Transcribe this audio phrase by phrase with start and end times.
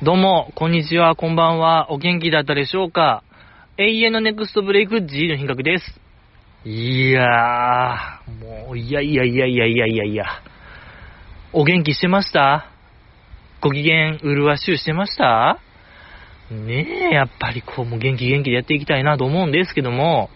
[0.00, 1.90] どうも、こんにちは、こんばんは。
[1.90, 3.24] お元気だったでしょうか？
[3.78, 6.00] 永遠のネクストブレイク G の品格です。
[6.64, 10.24] いやー、もう、いやいやいやいやいやいやいや。
[11.52, 12.70] お元気してました？
[13.60, 15.58] ご機嫌、うるわしゅうしてました？
[16.48, 20.30] ねえ、やっぱりこう、もう元気元気でやっていきたいなと思うんですけども、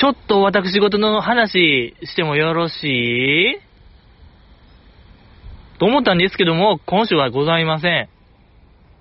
[0.00, 3.65] ちょっと私事の話してもよろしい？
[5.78, 8.08] と思ったんですけども、今週はございません。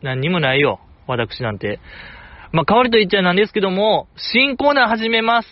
[0.01, 0.79] 何にもないよ。
[1.07, 1.79] 私なんて。
[2.51, 5.47] まあ、代わりと言っちゃなんですけども、新コーナー始めます。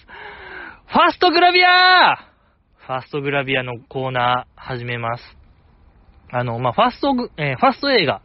[0.87, 5.23] ファストグラビアファストグラビアのコーナー始めます。
[6.29, 8.21] あの、まあ、ファストグ、えー、ファスト映画。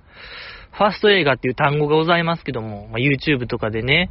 [0.72, 4.10] ファスト映画っていう単語がございますけども、まあ、YouTube とかでね、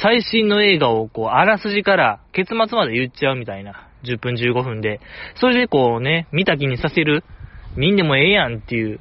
[0.00, 3.88] 最新の映画をこう、あらすじから結末まで言っちゃうみたいな。
[4.04, 5.00] 10分15分で。
[5.36, 7.24] それでこうね、見た気にさせる。
[7.76, 9.00] 見んでもええやんっていう、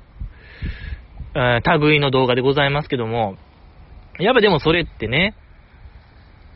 [1.36, 3.38] えー、類の動画でございますけども、
[4.20, 5.36] やっぱでもそれってね、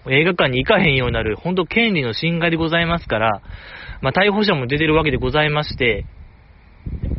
[0.07, 3.41] 映画館に行かへんようになる、ほんと権利の侵害でございますから、
[4.01, 6.05] まあ逮捕者も出てるわけでございまして、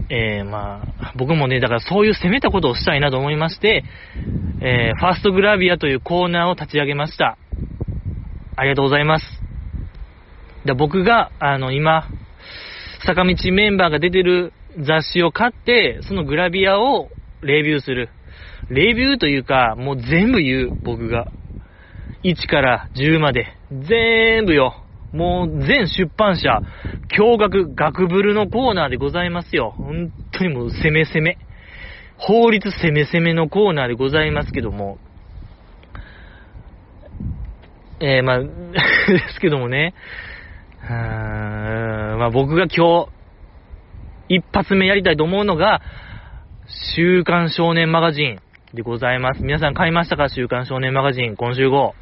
[0.09, 3.83] えー、まあ、僕もね、だからそういう攻めたことをしたいなと思いまして、
[4.61, 7.37] えー、ファーストグラビアというコーナーを立ち上げました。
[8.55, 9.25] ありがとうございます。
[10.65, 12.09] で僕が、あの、今、
[13.05, 17.09] 坂道メンバーが出てる雑誌を買って、そのグラビアを
[17.43, 18.11] レビューする。
[18.69, 21.31] レビューというか、もう全部言う、僕が。
[22.25, 23.47] 1から10まで。
[23.71, 24.83] 全部よ。
[25.13, 26.63] もう全出版社、
[27.17, 29.75] 驚愕、学ブルのコーナーでございますよ。
[29.77, 31.39] 本当にもう攻め攻め。
[32.19, 34.99] 法律攻め攻めのコーナーでございますけども。
[38.01, 38.49] えー、まあ、 で
[39.33, 39.95] すけどもね。
[40.83, 43.16] うーん、まあ僕が今日、
[44.29, 45.81] 一発目やりたいと思うのが、
[46.95, 48.41] 週刊少年マガジン
[48.75, 49.43] でございます。
[49.43, 50.29] 皆さん買いましたか？
[50.29, 51.95] 週刊少年マガジン、今週号。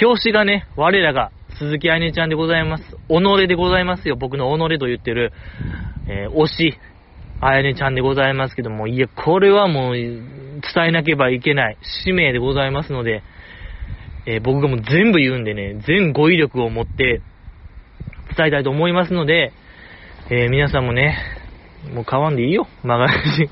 [0.00, 2.84] 表紙がね、我らが鈴木愛音ちゃんでございます。
[3.08, 4.16] 己でございますよ。
[4.16, 5.32] 僕の己と言ってる、
[6.08, 6.78] えー、推し、
[7.40, 10.22] あやねちゃんでございますけども、いや、これはもう、伝
[10.88, 13.22] えなければいけない使命でございますので、
[14.26, 17.20] えー、僕がもう全部言うんでね、全語彙力を持って
[18.36, 19.52] 伝えたいと思いますので、
[20.28, 21.16] えー、皆さんもね、
[21.94, 23.48] もう買わんでいいよ、マガジン。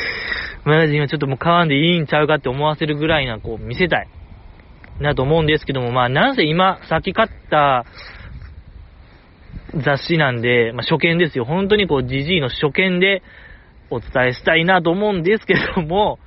[0.64, 4.08] マガジンはちょっともう買わんでいいんちゃうかって思わせるぐらいな、こう、見せたい。
[4.98, 7.84] なと思うんですけども、まあ、なんせ今、さっき買った
[9.74, 11.44] 雑誌なんで、まあ、初見ですよ。
[11.44, 13.22] 本当にこう、ジジイの初見で
[13.90, 16.18] お伝えしたいなと思うんですけども、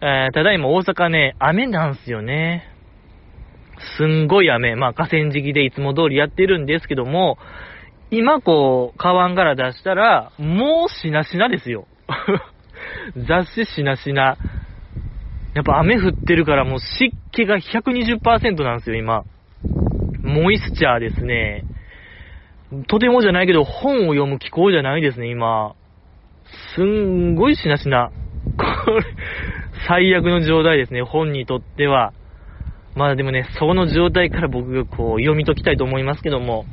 [0.00, 2.68] えー、ただいま大阪ね、雨なんすよね。
[3.96, 4.76] すんごい雨。
[4.76, 7.38] まあ、河川敷でいつも通りやってるんですけども、
[8.10, 11.86] 今こう、カバンから出したら、もうしなしなですよ。
[13.28, 14.36] 雑誌しなしな。
[15.54, 19.24] やっぱ雨降ってるからもう湿気が120%なんですよ、今。
[20.22, 21.64] モイスチャーですね。
[22.88, 25.74] とてもじゃないけど、本を読む気候じゃないですね、今。
[26.74, 28.10] すんごいしなしな。
[28.56, 29.04] これ、
[29.88, 32.12] 最悪の状態ですね、本にとっては。
[32.96, 36.64] まあでもね、その状態から僕がこう、読み解きたいと思いますけども。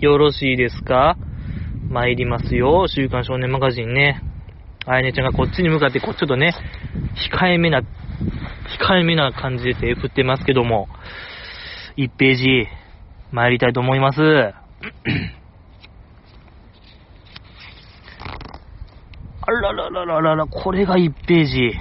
[0.00, 1.16] よろしいですか？
[1.90, 2.86] 参りますよ。
[2.86, 4.22] 週刊少年マガジンね。
[4.86, 6.54] あやねちゃんがこっちに向かって、こう、ちょっとね、
[7.32, 7.84] 控えめな、控
[9.00, 10.88] えめな感じで手振ってますけども、
[11.96, 12.66] 1ページ、
[13.32, 14.20] 参りたいと思います。
[19.42, 21.72] あらららららら、これが1ページ。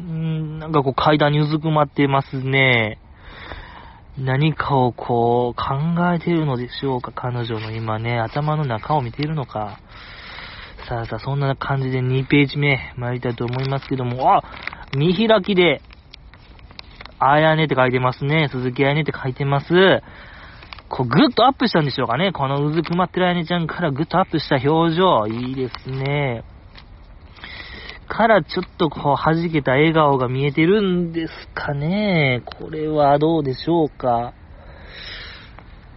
[0.00, 2.98] んなんかこう階段にうずくまってますね。
[4.18, 9.78] 何かをこう考えているのでしょうか彼女の今ね、頭の中を見ているのか。
[10.88, 14.42] さあさあ、そんな感じで2ページ目参りたいと思いますけども、あ
[14.96, 15.82] 見開きで、
[17.18, 18.48] あやねって書いてますね。
[18.50, 19.66] 鈴木あやねって書いてます。
[20.88, 22.32] こう、ぐっとアップしたんでしょうかね。
[22.32, 25.26] このうずくまってるあやねちゃんからぐっとアップした表情。
[25.26, 26.44] いいですね。
[28.06, 32.42] からちょっとこう弾けた笑顔が見えてるんですかね。
[32.58, 34.32] これはどうでしょうか。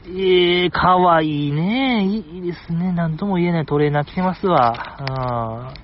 [0.06, 2.04] えー、かわいいね。
[2.06, 2.92] いいですね。
[2.92, 5.76] なんとも言えないトレーナー着てますわ。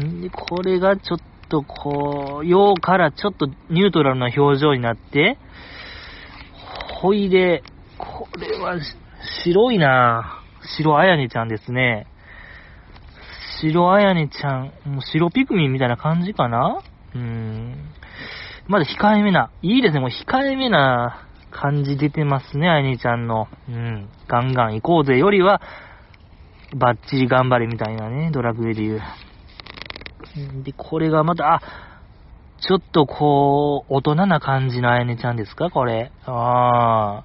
[0.00, 0.30] うん。
[0.30, 1.18] これがちょっ
[1.48, 5.38] とこう、陽からちょっとニュートラルな表情になって、
[7.00, 7.62] ほいで、
[7.98, 8.76] これは
[9.44, 10.42] 白いな
[10.76, 12.06] 白あやねちゃんですね。
[13.62, 16.82] 白あやねちゃん、もう白ピクミンみたいな感じかな？
[17.14, 17.74] うーん。
[18.68, 23.48] まだ控えめな、いいですね、もう控えめな感じ出てますね、あやねちゃんの。
[23.68, 24.08] うん。
[24.28, 25.60] ガンガン行こうぜよりは、
[26.74, 29.02] バッチリ頑張れみたいなね、ドラクエで言う。
[30.62, 31.62] で、これがまた、あ、
[32.60, 35.68] ちょっとこう、大人な感じのあやねちゃんですか？
[35.68, 36.12] これ。
[36.24, 37.24] あ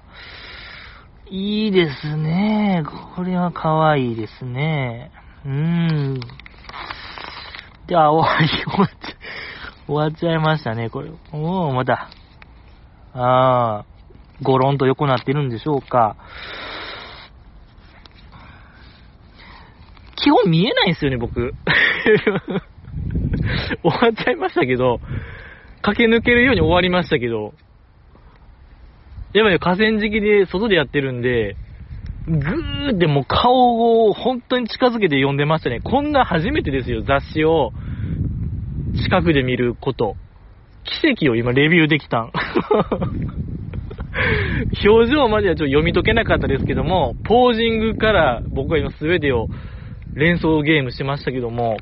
[1.30, 2.82] いいですね。
[3.14, 5.12] これは可愛いですね。
[5.48, 6.20] うーん。
[7.86, 8.96] で、あ、終わり、終わっちゃ、
[9.86, 11.10] 終わっちゃいましたね、これ。
[11.32, 12.10] おー、また。
[13.14, 13.84] ああ、
[14.42, 16.16] ゴロンと横なってるんでしょうか。
[20.16, 21.54] 基本見えないんですよね、僕。
[23.82, 25.00] 終わっちゃいましたけど、
[25.80, 27.54] 駆け抜けるように終わりましたけど、
[29.32, 31.56] やっぱり河川敷で外でやってるんで、
[32.28, 35.80] ぐーってもう顔を本当に近づけて読んでましたね。
[35.80, 37.72] こんな初めてですよ、雑誌を
[39.02, 40.16] 近くで見ること。
[41.02, 42.32] 奇跡を今レビューできたん。
[44.84, 49.48] 表情まではちょっと読み解けなかったですけども、ポージングから僕は今全てを
[50.14, 51.78] 連想ゲームしましたけども、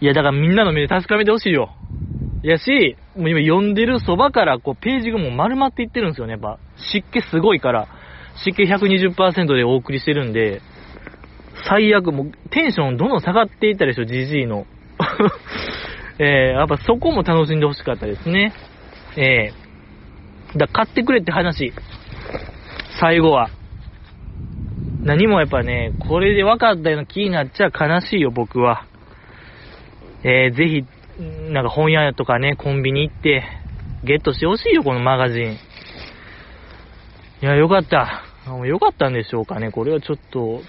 [0.00, 1.70] いや、だからみんなの目で確かめてほしいよ。
[2.42, 6.58] やし、もう今読んでるそばからこうページがもう丸まっていってるんですよね、やっぱ。
[6.92, 7.88] 湿気すごいから、
[8.44, 10.60] 湿気120%でお送りしてるんで、
[11.68, 14.66] 最悪、もうテンションどんどん下がっていったでしょ、じじいの。
[16.18, 18.52] えー、やっぱそこも楽しんでほしかったですね。
[19.16, 21.72] えー、だ買ってくれって話。
[23.00, 23.50] 最後は。
[25.02, 28.84] 何もやっぱね、これで分かったような気になっちゃ悲しいよ、僕は。
[30.24, 30.84] えー、ぜひ、
[31.52, 33.44] なんか本屋とかね、コンビニ行って、
[34.04, 35.52] ゲットしてほしいよ、このマガジン。
[35.52, 35.56] い
[37.40, 38.27] や、よかった。
[38.66, 39.70] よかったんでしょうかね。
[39.70, 40.60] これはちょっと、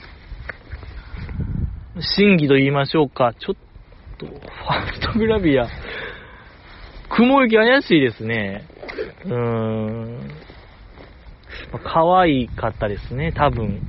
[2.00, 3.34] 審議と言いましょうか。
[3.40, 3.56] ちょっ
[4.18, 5.68] と、ファーストグラビア。
[7.10, 8.66] 雲行き怪しいですね。
[9.26, 10.30] うーん。
[11.84, 13.81] 可愛かったですね、多分。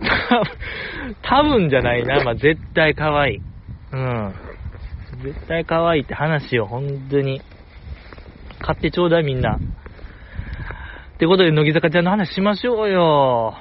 [1.22, 2.22] 多分じゃないな。
[2.22, 3.42] まあ、絶対可愛い。
[3.92, 4.34] うん。
[5.22, 7.40] 絶対可愛いって話よ、本当に。
[8.60, 9.58] 買ってちょうだいみんな。
[11.18, 13.52] ってことで、乃木坂ちゃんの話しましょうよ。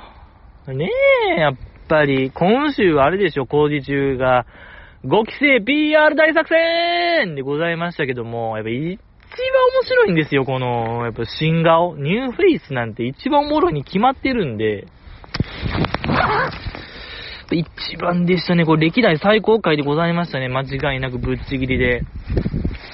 [0.67, 0.91] ね
[1.35, 1.53] え、やっ
[1.89, 4.45] ぱり、今週はあれでしょ、工事中が、
[5.03, 11.95] 5期生 PR 大作戦でございましたけども、やっぱ一番面白いんですよ、この、やっぱ新顔。
[11.97, 14.85] ニューフェイスなんて一番おもろいに決まってるんで、
[17.49, 18.65] 一番でしたね。
[18.65, 20.47] これ歴代最高回でございましたね。
[20.47, 22.03] 間違いなくぶっちぎりで。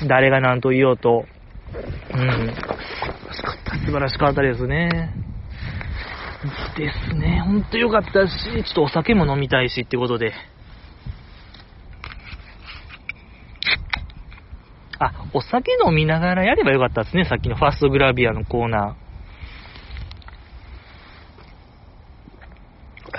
[0.07, 1.25] 誰が何と言おうと。
[1.73, 2.53] うん。
[2.55, 2.79] 素晴
[3.27, 3.75] らしかった。
[3.77, 5.13] 素晴らしかったですね。
[6.77, 7.41] ですね。
[7.45, 10.33] ほんとよかったし、ちょっとお酒も飲みたいしってことで。
[14.99, 17.25] あ、お酒飲みながらやればよかったですね。
[17.25, 18.95] さっきのファーストグラビアのコーナ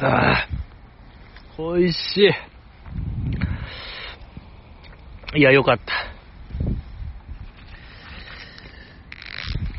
[0.00, 0.06] ー。
[0.06, 0.48] ああ。
[1.58, 1.98] 美味し
[5.34, 5.38] い。
[5.38, 6.13] いや、よかった。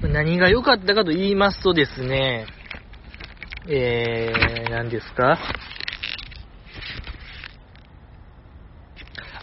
[0.08, 2.46] 何が良かったかと言いますとですね、
[3.68, 5.40] えー、何ですか？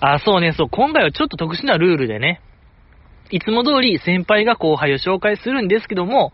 [0.00, 2.40] あ、そうね、そう、今回はちょっと特殊なルールでね、
[3.30, 6.32] いつも通り先輩が後輩を紹介するんですけども、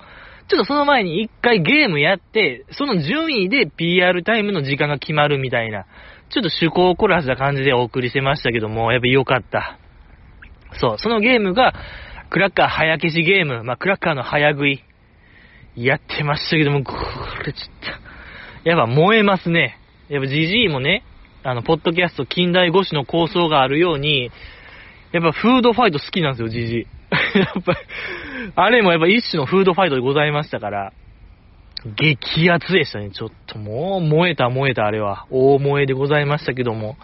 [0.49, 5.85] ちょっとその前に一回ゲームやって、その順位で PR タイムの時間が決まるみたいな、
[6.31, 9.79] ちょっと趣向を凝らした感じでお送りしてましたけども、やっぱ良かった。
[10.81, 11.75] そう、そのゲームが、
[12.31, 14.83] クラッカー早消しゲーム、まあ、クラッカーの早食い、
[15.77, 16.95] やってましたけども、こ
[17.45, 19.79] れちょっと、やっぱ燃えますね。
[20.09, 21.05] やっぱジジイもね、
[21.43, 24.31] あの、ポッドキャスト近代五種の構想があるように、
[25.13, 26.87] やっぱフードファイト好きなんですよ、ジジイ。
[27.39, 27.75] やっぱ
[28.55, 30.93] あれもやっぱ一種のフードファイトでございましたから、
[31.85, 33.11] 激アツでしたね。
[33.11, 35.27] ちょっともう燃えた燃えたあれは。
[35.31, 36.97] 大燃えでございましたけども。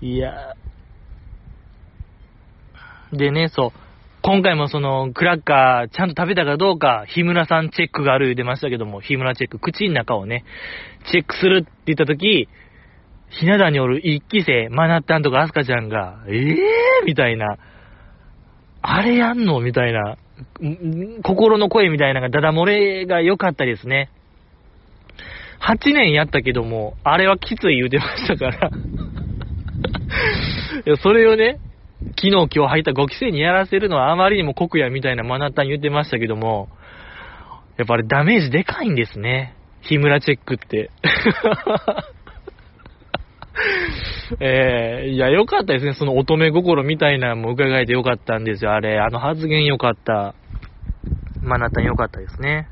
[0.00, 0.54] いや
[3.12, 3.85] でね、そう。
[4.26, 10.44] 今回もその、クラッカー、ちゃんと食べたかどうか、日村さんチェックがある言うてましたけども、日村チェック、口の中をね、
[11.12, 12.48] チェックするって言ったとき、
[13.30, 16.56] ひな壇におる一期生、マナッタンとかアスカちゃんが、えぇ、ー、
[17.06, 17.56] みたいな、
[18.82, 19.60] あれやんの？
[19.60, 20.16] みたいな、
[21.22, 24.10] 心の声みたいなのがダダ漏れが良かったですね。
[25.60, 28.70] 8年やったけども、あれはきつい言うてましたから、
[31.00, 31.60] それをね、
[32.14, 36.68] 昨日今日入った5期生にやらせるのはあまりにも酷やみたいなマナタン言ってましたけども、
[37.76, 39.56] やっぱりダメージでかいんですね。
[39.82, 40.90] 日村チェックって
[44.40, 45.94] えー、いや、よかったですね。
[45.94, 48.72] その乙女心みたいなのも伺えてよかったんですよ。
[48.72, 50.34] あれ、あの発言よかった。
[51.42, 52.68] まあ、なったんよかったですね。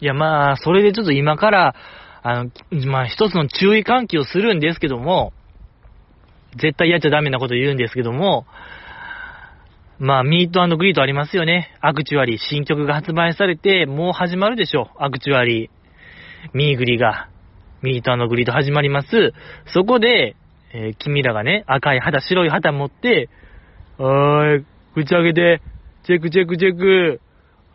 [0.00, 1.74] いや、まあ、それでちょっと今から、
[2.22, 2.50] あの、
[2.86, 5.32] まあ、一つの注意喚起をするんですけども、
[6.56, 8.46] 絶対やっちゃダメなこと言うんですけども、
[9.98, 11.74] まあ、ミートグリートありますよね。
[11.80, 12.38] アクチュアリー。
[12.38, 14.90] 新曲が発売されて、もう始まるでしょ。
[14.98, 16.50] アクチュアリー。
[16.52, 17.30] ミーグリが。
[17.82, 19.32] ミートグリート始まります。
[19.72, 20.36] そこで、
[20.74, 23.30] えー、君らがね、赤い旗、白い旗持って、
[23.98, 25.62] おーい、口開けて、
[26.04, 27.20] チェックチェックチェック、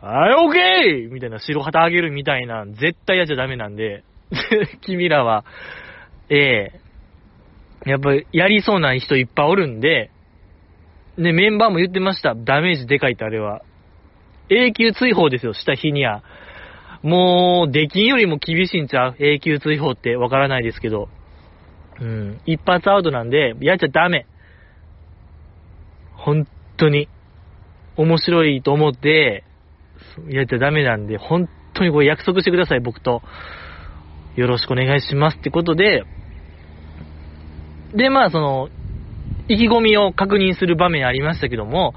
[0.01, 4.03] はい、オッケーみたいな白旗あげるみたいな、絶対やっちゃダメなんで、
[4.81, 5.43] 君らは、
[6.29, 6.80] ええ、
[7.85, 10.11] やっぱりやりそうな人いっぱいおるんで、
[11.17, 12.35] ね、メンバーも言ってました。
[12.35, 13.61] ダメージでかいってあれは。
[14.49, 16.23] 永久追放ですよ、した日には。
[17.03, 19.15] もう、出禁よりも厳しいんちゃう？
[19.17, 21.09] 永久追放ってわからないですけど。
[21.99, 22.39] うん。
[22.45, 24.27] 一発アウトなんで、やっちゃダメ。
[26.13, 26.47] 本
[26.77, 27.07] 当に。
[27.97, 29.43] 面白いと思って、
[30.29, 33.21] やっちゃダメなんで、本当にこれ約束してください、僕と。
[34.35, 36.03] よろしくお願いしますってことで、
[37.93, 38.69] で、まあ、その、
[39.47, 41.93] 意気込みを確認する場面ありましたけども、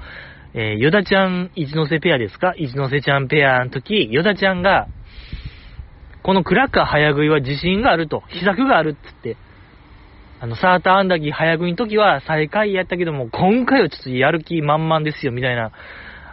[0.53, 2.53] えー、ヨダちゃん一ノ瀬ペアですか？
[2.57, 4.87] 一ノ瀬ちゃんペアの時、ヨダちゃんが、
[6.23, 9.37] このクラッカー早食いは自信があると、秘策があるっつって、
[10.39, 15.71] あの、サーターアンダギー早食いの時は最下位やったけども、今回はちょっとやる気満々ですよ、みたいな、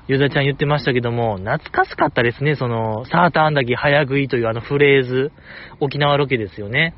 [0.08, 5.30] ヨダちゃん言ってましたけども、懐かしかったですね、その、サーターアンダギー早食いというあのフレーズ、
[5.78, 6.94] 沖縄ロケですよね。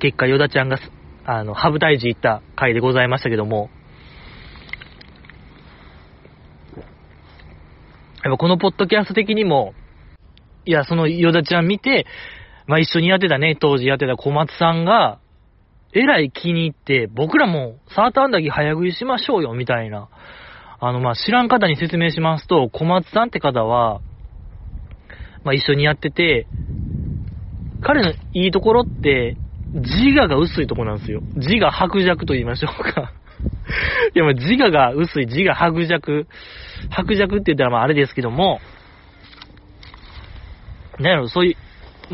[0.00, 0.78] 結果、ヨダちゃんが
[1.30, 3.68] あの、ハブ退治行った回でございましたけども、
[8.24, 9.74] やっぱこのポッドキャスト的にも、
[10.64, 12.06] いや、そのヨダちゃん見て、
[12.66, 15.20] まあ一緒にやってたね、当時やってた小松さんが、
[15.92, 20.08] えらい気に入って、僕らもサーターアンダギー早食いしましょうよ、みたいな。
[20.80, 24.00] あの、まあ知らん方に説明しますと、小松さんって方は、
[25.44, 26.46] まあ一緒にやってて、
[27.82, 29.36] 彼のいいところって、
[29.74, 31.22] 自我が薄いとこなんですよ。
[31.36, 33.12] 自我白弱と言いましょうか。
[34.14, 36.26] いや、ま自我が薄い、自我白弱。
[36.90, 38.60] 白弱って言ったらまああれですけども、
[40.98, 41.56] なんやろ、そういう、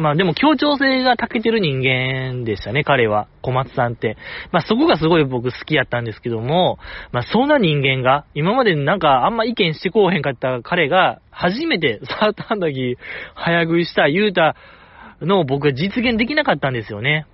[0.00, 3.28] まあでも協調性が長けてる人間でしたね、彼は。
[3.42, 4.16] 小松さんって。
[4.50, 6.78] まあそこがすごい僕好きやったんですけども、
[7.12, 12.96] まあそんな人間が、今までなんかあんま意見してこうへんかった彼が、初めて サーターアンダギー
[13.34, 14.56] 早食いした言うた
[15.20, 17.26] のを僕は実現できなかったんですよね。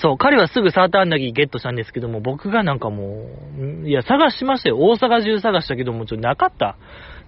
[0.00, 3.26] そう、彼はすぐサーターアンダギーゲットしたんですけども、僕がなんかも
[3.58, 4.78] う、いや、探しましたよ。
[4.78, 6.76] 大阪中探したけども、ちょっとなかった。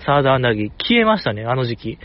[0.04, 0.70] サーターアンダギー。
[0.78, 1.98] 消えましたね、あの時期。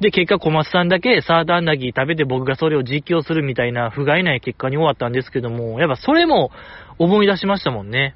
[0.00, 6.50] で、結果小松さんだけサーターアンダギー食べて僕がそれを実況するみたいな不甲斐ない結果に終わったんですけども、やっぱそれも
[6.98, 8.14] 思い出しましたもんね。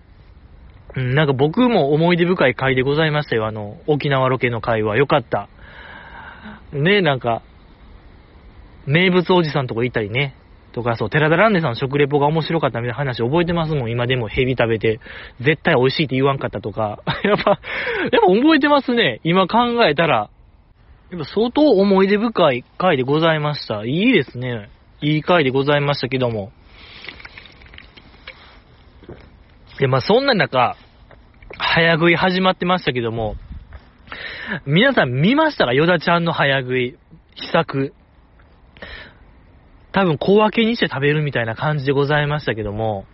[0.97, 3.47] うん、なんか僕も思い出深い回でございましたよ。
[3.47, 4.97] あの、沖縄ロケの回は。
[4.97, 5.49] よかった。
[6.73, 7.43] ね、なんか、
[8.87, 10.35] 名物おじさんとこ行ったりね。
[10.73, 13.91] とか、そう、寺田ランデさんの食レポが面白かったみたいな話覚えてますもん。
[13.91, 15.01] 今でもヘビ食べて、
[15.41, 17.01] 絶対美味しいって言わんかったとか。
[17.25, 17.61] やっぱ、やっ
[18.13, 19.21] ぱ覚えてますね。
[19.25, 20.31] 今考えたら。
[21.11, 23.85] やっぱ相当思い出深い回でございました。
[23.85, 24.71] いいですね。
[25.01, 26.53] いい回でございましたけども。
[29.79, 30.77] で、まあそんな中、
[31.59, 33.35] 早食い始まってましたけども、
[34.67, 35.73] 皆さん見ましたか？
[35.73, 36.97] ヨダちゃんの早食い、
[37.35, 37.93] 秘策。
[39.93, 43.07] 多分小分けにして食べるみたいな感じでございましたけども、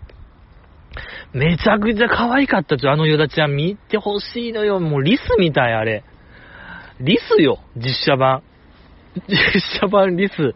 [1.33, 4.81] めちゃくちゃ可愛かったちょ、あのヨダちゃん見てほしいのよ。
[4.81, 6.05] もうリスみたい、あれ。
[7.01, 8.43] リスよ、実写版。
[9.29, 9.37] 実
[9.81, 10.55] 写版リス。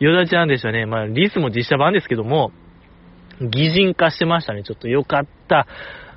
[0.00, 0.86] ヨダちゃんでしたね。
[0.86, 2.52] まあ、リスも実写版ですけども、
[3.40, 4.62] 擬人化してましたね。
[4.62, 5.66] ちょっとよかった。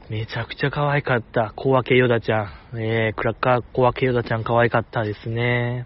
[0.10, 1.54] めちゃくちゃ可愛かった。
[1.56, 2.80] 小分けヨダちゃん。
[2.80, 5.86] えー、クラッカー小分けヨダちゃん可愛かったですね。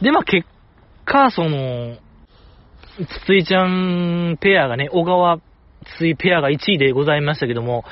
[0.00, 0.46] で、まあ結
[1.12, 1.96] か、その、
[3.26, 5.40] ついちゃんペアがね、小川
[5.98, 7.84] ついペアが1位でございましたけども、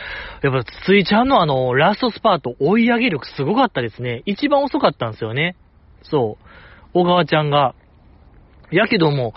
[0.43, 4.23] やっぱついちゃんのあの、ラストスパート追い上げ力すごかったですね。
[4.25, 5.57] 一番遅かったんですよね。
[6.03, 6.45] そう。
[6.95, 7.75] 小川ちゃんが。
[8.71, 9.35] やけども、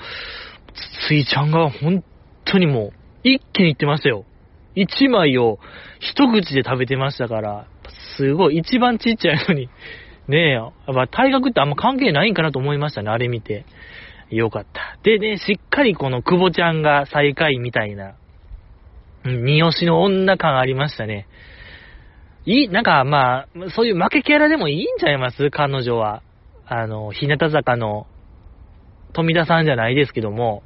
[1.07, 2.03] ついちゃんが本
[2.45, 4.25] 当にもう、一気にいってましたよ。
[4.75, 5.59] 一枚を
[5.99, 7.67] 一口で食べてましたから、
[8.17, 9.69] すごい、一番ちっちゃいのに、
[10.27, 13.65] ねえ、やっぱ体格ってあんま関係ないんかなと思いましたね、あれ見て。
[14.29, 14.97] よかった。
[15.03, 18.15] でね、しっかりこの久保ちゃんが最下位みたいな、
[19.25, 21.27] うん、二押しの女感ありましたね。
[22.45, 25.51] いい、なんかまあ、そういう負けキャラでもいいんちゃいます？
[25.51, 26.23] 彼女は。
[26.65, 28.07] あの、日向坂の
[29.11, 30.63] 富田さんじゃないですけども、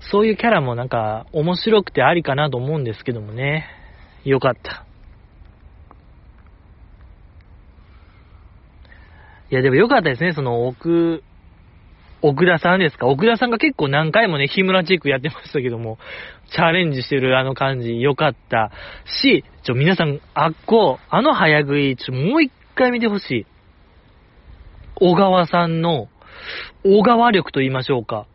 [0.00, 3.66] そういうキャラもなんか面白くてありかなと思うんですけどもね。
[4.24, 4.86] よかった。
[9.50, 11.22] いや、でもよかったですね、その奥、
[12.22, 13.06] 奥田さんですか？
[13.06, 15.98] 奥田さんが結構何回もね、日村チェックやってましたけども、
[16.50, 18.70] チャレンジしてるあの感じ良かった
[19.22, 23.46] し、ちょ、皆さん、あっこ、あの早食い、ちょ、もう一回見てほしい。
[24.94, 26.08] 小川さんの、
[26.82, 28.26] 小川力と言いましょうか。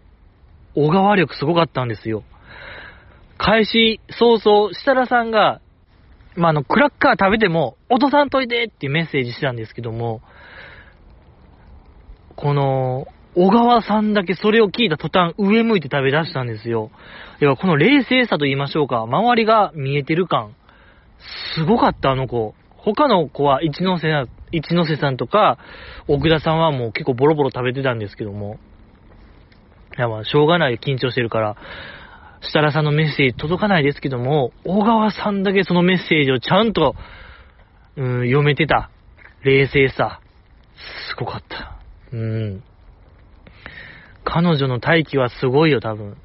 [0.75, 2.23] 小川力すごかったんですよ。
[3.39, 5.61] 開始早々、設楽さんが、
[6.35, 10.21] まあ、あの、クラッカー食べても、落とさんといてっていうメッセージしてたんですけども、
[12.41, 13.05] この、
[13.35, 16.89] 小川さんだけそれを聞いた途端上向いて食べ出したんですよ。
[17.41, 20.55] いや、この冷静さと言いましょうか、周りが見えてる感、
[21.55, 22.55] すごかった、あの子。
[22.77, 25.57] 他の子は一ノ瀬一ノ瀬さんとか、
[26.07, 28.57] 奥田さんはもう結構ボロボロ食べてたんですけども、
[29.97, 31.57] いや、まあ、しょうがない緊張してるから、
[32.41, 36.95] 設楽さんのメッセージ届かないですけども、小川さんだけそのメッセージをちゃんと、
[37.97, 38.91] うん、読めてた。
[39.43, 40.21] 冷静さ。
[41.09, 41.78] すごかった。
[42.13, 42.63] うん。
[44.23, 46.17] 彼女の大気はすごいよ、多分。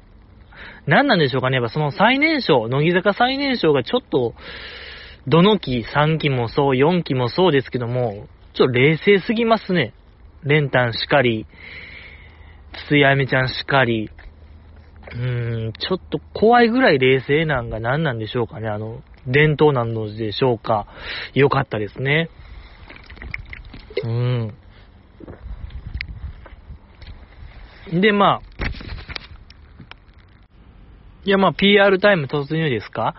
[0.87, 1.55] 何なんでしょうかね。
[1.55, 4.35] やっぱその最年少、乃木坂最年少がちょっと、
[5.27, 9.93] どの期、3期もそう、4期もそうですけども、ちょっと冷静すぎますね。
[10.43, 11.47] レンタンしかり、
[12.87, 14.11] 筒井あめちゃんしかり、
[15.13, 18.67] うーん、ちょっと怖いぐらい冷静なんが何なんでしょうかね。
[18.67, 20.87] あの、伝統なんのでしょうか。
[21.33, 22.29] よかったですね。
[24.03, 24.53] うん。
[27.91, 28.41] で、まあ、
[31.23, 33.15] いや、まあ、PR タイム突入ですか？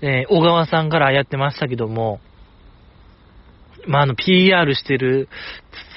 [0.00, 2.20] えー、小川さんからやってましたけども、
[3.86, 5.28] まあ、あの、PR してる、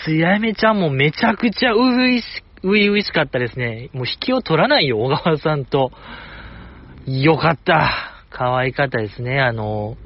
[0.06, 2.26] つやめちゃんもめちゃくちゃういし、
[2.64, 3.90] ういういしかったですね。
[3.94, 5.92] もう引きを取らないよ、小川さんと。
[7.06, 7.92] よかった。
[8.30, 9.40] 可愛かったですね。
[9.40, 9.98] あの、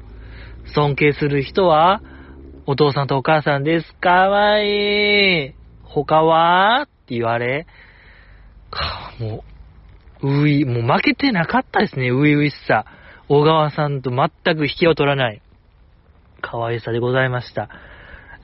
[0.74, 2.02] 尊敬する人は、
[2.66, 3.94] お父さんとお母さんです。
[3.94, 5.54] かわいい。
[5.84, 6.86] 他は？
[7.10, 7.66] って言われ、
[8.70, 9.42] か、も
[10.22, 12.84] う、うい、もう負けてなかったですね、ういういしさ。
[13.28, 15.42] 小川さんと全く引きを取らない、
[16.40, 17.68] 可愛さでございました。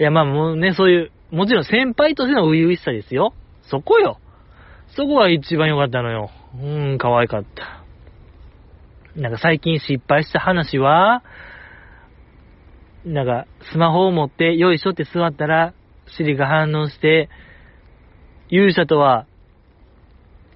[0.00, 3.34] いや、まあもうね、そういう、もちろん先輩としての初々しさですよ。
[3.62, 4.18] そこよ。
[4.96, 6.30] そこが一番良かったのよ。
[6.54, 7.84] うーん、可愛かった。
[9.20, 11.22] なんか最近失敗した話は、
[13.04, 15.74] なんか、スマホを持って、よいしょって座ったら、
[16.16, 17.28] シリが反応して、
[18.50, 19.26] 勇者とは、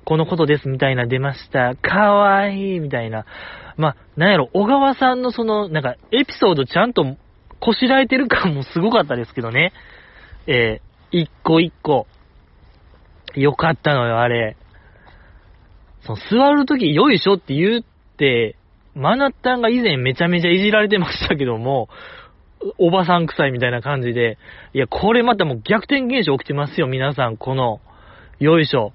[0.04, 1.76] このことですみたいな出ました。
[1.76, 3.26] かわいいみたいな。
[3.76, 7.04] まあ、なんやろ、小川さんのその、なんか、エピソードちゃんと
[7.60, 9.72] こしらえてる感もすごかったですけどね。
[10.46, 12.06] えー、一個一個。
[13.34, 14.56] よかったのよ、あれ。
[16.04, 17.82] その座るとき、よいしょって言っ
[18.16, 18.56] て、
[18.94, 21.88] マナッタンが以前めちゃめちゃいじられてましたけども、
[22.78, 24.38] おばさん臭いみたいな感じで、
[24.74, 27.36] いや、これまたもう逆転現象起きてますよ、皆さん。
[27.36, 27.80] この、
[28.38, 28.92] よいしょ。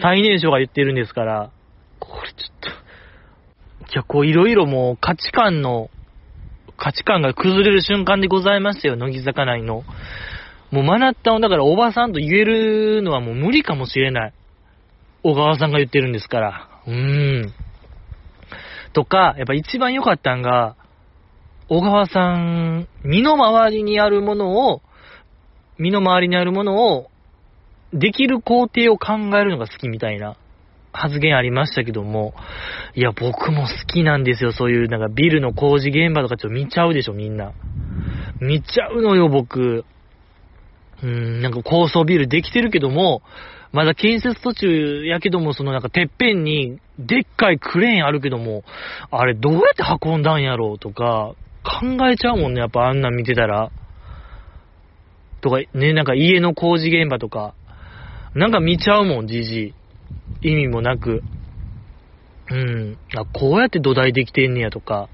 [0.00, 1.50] 最年少が言ってるんですから、
[2.00, 2.72] これちょっと、い
[3.94, 5.90] や、こういろいろもう価値観の、
[6.76, 9.84] 価値観が崩れる瞬間でございましたよ、乃木坂内の。
[10.70, 14.32] もうマナッタをだからおばさんと言えるのはもう無理かもしれない。
[15.22, 16.68] 小川さんが言ってるんですから。
[16.86, 17.52] うーん。
[18.92, 20.76] とか、やっぱ一番良かったんが、
[21.66, 24.82] 小川さん、身の回りにあるものを、
[25.78, 27.08] 身の回りにあるものを、
[27.92, 30.36] できる工程を考えるのが好きみたいな
[30.92, 32.34] 発言ありましたけども、
[32.94, 34.52] いや、僕も好きなんですよ。
[34.52, 37.52] そういう、なんかビルの工事現場とかちょっと見ちゃうでしょ、みんな。
[38.40, 39.84] 見ちゃうのよ、僕。
[41.02, 43.22] うーん、なんか高層ビルできてるけども、
[43.72, 48.64] まだ建設途中やけども、そのなんかてっぺんにでっかいクレーンあるけども、
[49.10, 53.70] あれどうやって運んだんやろうとか、考えちゃうもんね、やっぱあんな見てたら。
[55.40, 57.54] とか、ね、なんか家の工事現場とか、
[58.34, 59.74] なんか見ちゃうもん、じじ
[60.42, 60.50] い。
[60.50, 61.22] 意味もなく。
[62.50, 62.98] うん。
[63.16, 65.08] あ、こうやって土台できてんねやとか。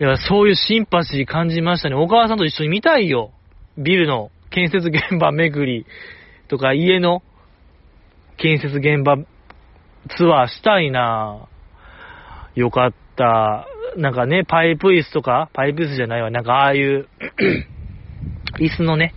[0.00, 1.94] いや、そういうシンパシー感じましたね。
[1.94, 3.32] お母さんと一緒に見たいよ。
[3.76, 5.86] ビルの建設現場巡り
[6.48, 7.22] とか家の
[8.36, 9.16] 建設現場
[10.16, 11.46] ツアーしたいな
[12.54, 13.69] よかった。
[13.96, 16.30] なんかね、パイプ椅子とか、パイプ椅子じゃないわ。
[16.30, 17.08] なんかああいう
[18.58, 19.14] 椅子のね、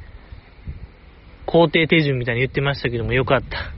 [1.45, 3.73] 工程手順みたいに言ってましたけどもよかった。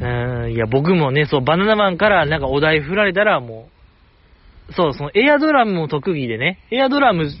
[0.00, 3.68] うん、いや、僕もね、そう、バナナマンからなんかお題振られたらも
[4.68, 7.36] う、そう、そのエアドラムも特技でね、エアドラムし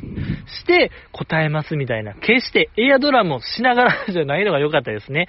[0.66, 2.14] て答えますみたいな。
[2.14, 5.28] 決してエアドラムをしながら じゃないのが良かったですね。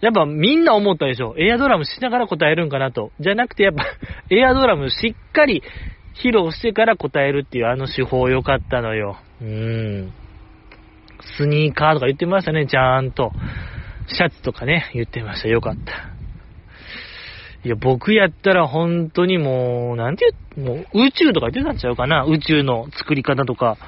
[0.00, 1.34] やっぱみんな思ったでしょ。
[1.38, 3.10] エアドラムしながら答えるんかなと。
[3.20, 3.84] じゃなくてやっぱ
[4.30, 5.62] エアドラムしっかり
[6.22, 9.16] 披露してから答えるっていうあの手法良かったのよ。
[9.40, 10.12] うーん。
[11.38, 13.32] スニーカーとか言ってましたね、ちゃんと。
[14.06, 15.48] シャツとかね、言ってました。
[15.48, 16.14] よかった。
[17.64, 23.78] いや、僕やったら本当にもう、なんて言う、もう宇宙とか言ってたんちゃうかな宇宙の作り方とか。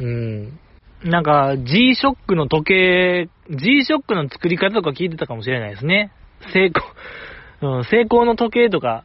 [0.00, 0.58] うん。
[1.04, 6.12] なんか、G-SHOCK の時計、G-SHOCK の作り方とか聞いてたかもしれないですね。
[6.52, 6.70] 成
[7.60, 9.04] 功、うん、成功の時計とか、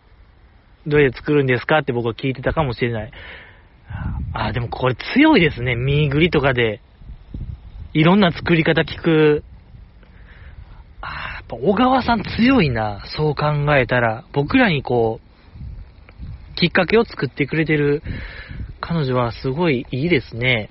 [0.88, 3.12] どうやって作るんですかって僕は聞いてたかもしれない。
[4.34, 5.76] あ、でもこれ強いですね。
[5.76, 6.82] ミーグリとかで、
[7.94, 9.44] いろんな作り方聞く。
[11.02, 13.04] あ、やっぱ小川さん強いな。
[13.18, 14.26] そう考えたら。
[14.34, 18.02] 僕らにこう、きっかけを作ってくれてる
[18.82, 20.70] 彼女はすごいいいですね。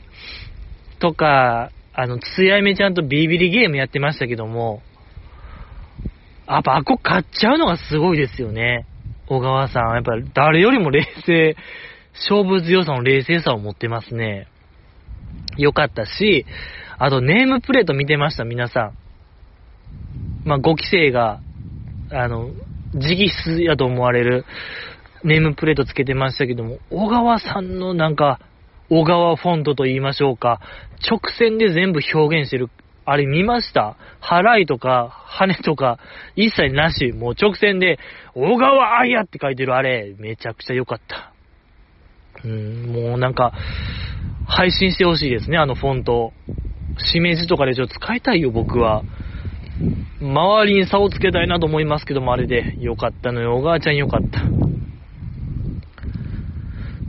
[0.99, 4.83] とか、あの、つやめちゃんとビビリゲームやってましたけども、
[6.49, 8.87] やっぱあこ買っちゃうのがすごいですよね。
[9.29, 9.95] 小川さん。
[9.95, 11.57] やっぱり誰よりも冷静、
[12.15, 14.49] 勝負強さの冷静さを持ってますね。
[15.57, 16.47] よかったし、
[16.99, 18.93] あとネームプレート見てました、皆さ
[20.45, 20.49] ん。
[20.49, 21.41] まあ、5期生が、
[22.11, 22.51] あの、
[22.95, 24.45] 直筆やと思われる
[25.25, 28.41] ネームプレートつけてましたけども、小川さんのなんか、
[28.89, 30.61] 小川フォントと言いましょうか、
[31.11, 32.71] 直線で全部表現してる。
[33.07, 33.97] あれ見ました？
[34.21, 35.99] 払いとか、羽とか、
[36.35, 37.13] 一切なし。
[37.13, 37.99] もう直線で、
[38.35, 41.33] 小川あやって書いてるあれ、めちゃくちゃ良かった。
[42.45, 43.53] うん、もうなんか、
[44.47, 46.33] 配信してほしいですね、あのフォント。
[46.99, 49.03] しめじとかでちょっと使いたいよ、僕は。
[50.21, 52.77] 周りに差をつけたいなと思いますけども、あれで。
[52.81, 54.41] よかったのよ、小川ちゃんよかった。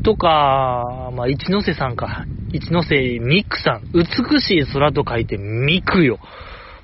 [0.03, 2.25] とか、まあ、一ノ瀬さんか。
[2.57, 3.91] 一ノ瀬ミクさん。
[3.93, 6.19] 美しい空と書いてミクよ。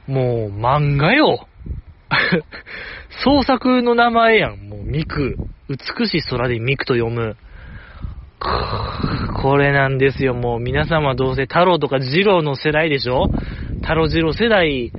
[0.07, 1.47] もう、漫画よ。
[3.23, 4.69] 創作の名前やん。
[4.69, 5.37] もう、ミク。
[5.69, 7.35] 美しい空でミクと読む。
[9.41, 10.33] これなんですよ。
[10.33, 13.29] もう皆さんはどうせ太郎とか二郎の世代でしょ
[13.81, 14.91] 太郎二郎世代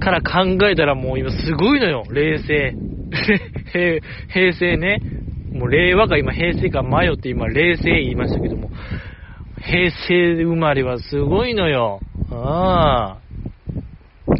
[0.00, 2.04] から考えたらもう今すごいのよ。
[2.10, 2.74] 冷静。
[4.32, 5.00] 平成ね。
[5.52, 8.70] もう令和か今平成か迷って今冷静言いましたけども。
[9.66, 12.00] 平成生まれはすごいのよ。
[12.30, 13.26] ああ。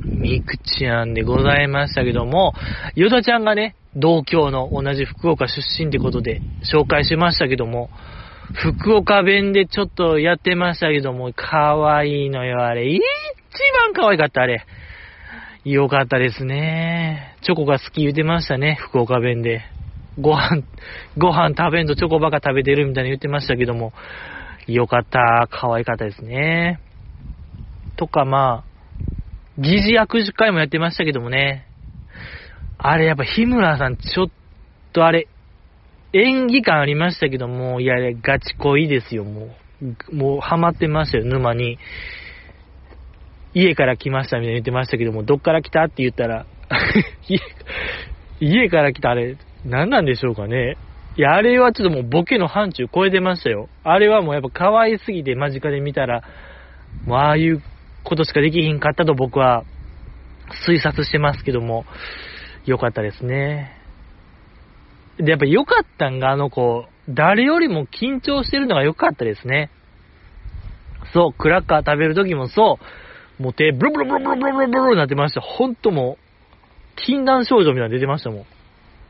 [0.04, 2.54] みくちゃんでございましたけども、
[2.94, 7.90] ヨダちゃんがね、同郷の同じ福岡出身ってことで紹介しましたけども、
[8.54, 12.86] 福岡弁でちょっとやってましたけども、可愛いいのよ、あれ。
[12.88, 13.00] 一
[13.74, 14.64] 番可愛かった、あれ。
[15.64, 17.34] よかったですね。
[17.42, 19.62] チョコが好き言ってましたね、福岡弁で。
[20.20, 20.62] ご飯、
[21.18, 23.92] ご飯食べんとチョコばっか食べてるみたいに言ってましたけども、
[24.66, 26.80] よかった、可愛かったですね。
[27.96, 31.66] とか、まあ、疑似握手会もやってましたけどもね。
[32.78, 34.26] あれやっぱ日村さんちょっ
[34.92, 35.28] とあれ、
[36.12, 39.48] 演技感ありましたけども、いや、ガチ恋ですよ、も
[40.10, 40.14] う。
[40.14, 41.78] もう、ハマってましたよ、沼に。
[43.54, 46.44] 家から来ましたみたいに言ってましたけども、どっから来たって言ったら
[48.40, 50.76] 家から来たあれ、何なんでしょうかね。
[51.16, 53.68] いや、あれはちょっともうボケの範疇超えてましたよ。
[53.84, 56.22] あれはもうやっぱ可愛すぎて間近で見たら、
[57.06, 57.62] もうああいう
[58.04, 59.64] ことしかできひんかったと僕は
[60.68, 61.86] 推察してますけども、
[62.66, 63.72] よかったですね。
[65.18, 69.70] で、やっぱ良かったんが、あの子、誰よりも緊張してるのが良かったですね。
[71.14, 72.78] そう、クラッカー食べるときもそ
[73.38, 75.40] う、もう手、ブルブルブルブルブルブルブルなってました。
[75.40, 78.46] ほんともう、禁断症状みたいなの出てましたもん。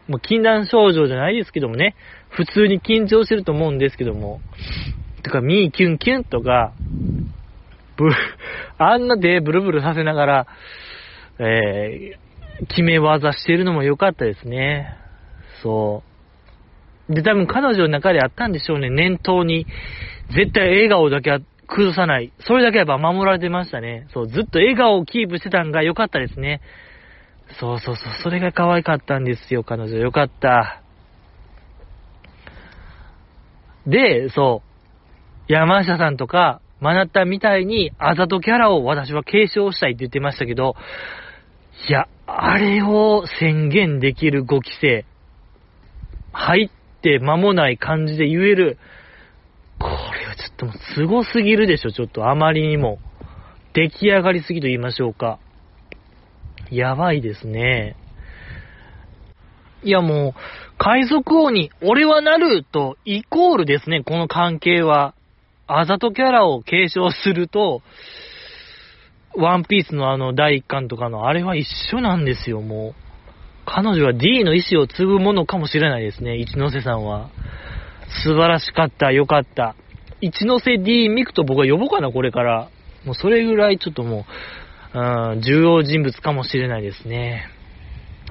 [0.09, 1.97] もう禁断症状じゃないですけどもね、
[2.31, 4.41] 普通に緊張してると思うんですけども、
[5.23, 6.73] とか、ミーキュンキュンとか、
[7.97, 8.11] ブ
[8.79, 10.47] あんな手ブルブルさせながら、
[11.39, 14.97] えー、決め技してるのも良かったですね。
[15.63, 16.03] そ
[17.09, 17.15] う。
[17.15, 18.91] で、多分彼女の中であったんでしょうね。
[18.91, 19.67] 念頭に。
[20.35, 22.33] 絶対笑顔だけは崩さない。
[22.41, 24.07] それだけやっぱ守られてましたね。
[24.13, 26.61] そう、ずっと笑顔をキープしてたんが良かったですね。
[27.59, 29.97] そうそうそう、それが可愛かったんですよ、彼女。
[29.97, 30.83] 良かった。
[33.87, 34.63] で、そ
[35.49, 35.53] う。
[35.53, 40.75] 山下さんとか、マナッタみたいに、あざとキャラを私は継承したいって言ってましたけど、
[41.89, 45.05] いや、あれを宣言できる5期生。
[46.33, 48.79] 入って間もない感じで言える。
[49.79, 49.95] これ
[50.27, 52.99] はちょっともう凄すぎるでしょ、ちょっとあまりにも。
[53.73, 55.39] 出来上がりすぎと言いましょうか。
[56.71, 57.97] やばいですね。
[59.83, 60.35] いやもう、
[60.79, 65.15] 海賊王に俺はなるとイコールですね、この関係は。
[65.69, 67.83] あざとキャラを継承すると、
[69.37, 72.95] ワンピースのあの第一巻とかのあれは一緒なんですよ、もう。
[73.65, 77.31] 彼女は D の意志を継ぐものかもしれないですね、一ノ瀬さんは。
[78.23, 79.75] 素晴らしかった、よかった。
[80.21, 82.69] 一ノ瀬 D ミクと僕は呼ぼうかな、これから。
[83.05, 84.25] もうそれぐらいちょっともう
[85.01, 87.49] う、ん、重要人物かもしれないですね。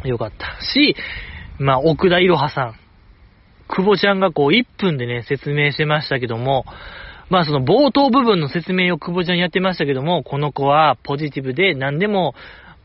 [0.03, 0.59] よかった。
[0.65, 0.95] し、
[1.59, 2.75] まあ、奥田いろはさん。
[3.67, 6.65] 久保ちゃんがこう1分でね、説明してましたけども、
[7.29, 12.35] まあその冒頭部分の説明を久保ちゃんやってましたけども、この子はポジティブで何でも、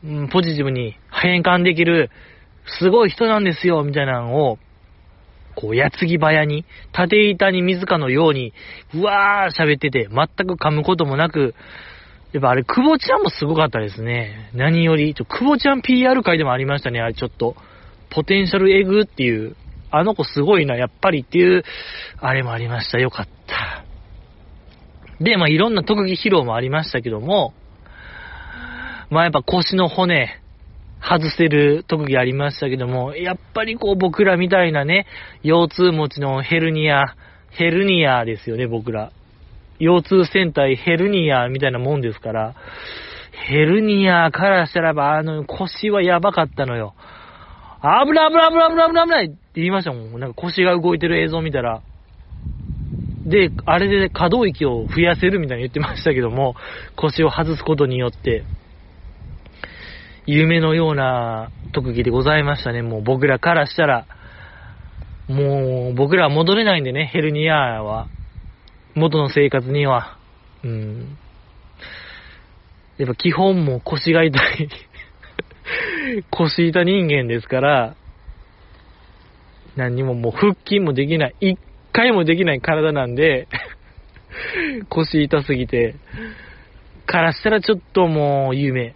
[0.03, 2.09] うん、ポジティブに変換できる、
[2.79, 4.57] すごい人なんですよ、みたいなのを、
[5.55, 8.53] こう、矢継ぎ早に、縦板に水かのように、
[8.95, 11.53] うわー喋ってて、全く噛むこともなく、
[12.33, 14.49] やっぱあれ、久保ちゃんもすごかったですね。
[14.53, 17.55] 何より、ちょ、久保ちゃん PR 会でもありましたね、あれちょっと。
[18.09, 19.55] ポテンシャルエグっていう、
[19.89, 21.63] あの子すごいな、やっぱりっていう、
[22.19, 22.99] あれもありました。
[22.99, 23.85] よかった。
[25.21, 27.53] で、まあいろんな特技披露もありましたけども、
[29.09, 30.41] まあやっぱ腰の骨、
[31.01, 35.05] 外せる特技ありましたけども、やっぱりこう僕らみたいなね、
[35.43, 37.15] 腰痛持ちのヘルニア、
[37.49, 39.11] ヘルニアですよね、僕ら。
[39.81, 42.55] 腰痛戦隊ヘルニアみたいなもんですから、
[43.47, 46.93] ヘルニアからしたらば、あの腰はやばかったのよ。
[47.81, 50.19] 危ない危ない危ない危ない危ない危ないって言いましたもん。
[50.19, 51.81] なんか腰が動いてる映像見たら。
[53.25, 56.55] で、あれで可動域を増やせるみたいに言ってましたけども、
[56.95, 58.43] 腰を外すことによって、
[60.27, 62.83] 夢のような特技でございましたね。
[62.83, 64.05] もう僕らからしたら、
[65.27, 68.07] もう僕らは戻れないんでね、ヘルニアは。
[68.95, 70.17] 元の生活には。
[70.63, 71.17] うん。
[72.97, 74.69] やっぱ基本も腰が痛い
[76.29, 77.95] 腰痛人間ですから、
[79.75, 81.35] 何にももう腹筋もできない。
[81.39, 81.59] 一
[81.93, 83.47] 回もできない体なんで
[84.89, 85.95] 腰痛すぎて、
[87.05, 88.95] からしたらちょっともう夢。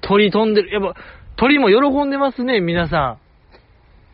[0.00, 0.70] 鳥飛んでる。
[0.70, 1.00] やっぱ、
[1.36, 3.18] 鳥も喜んでますね、皆さん。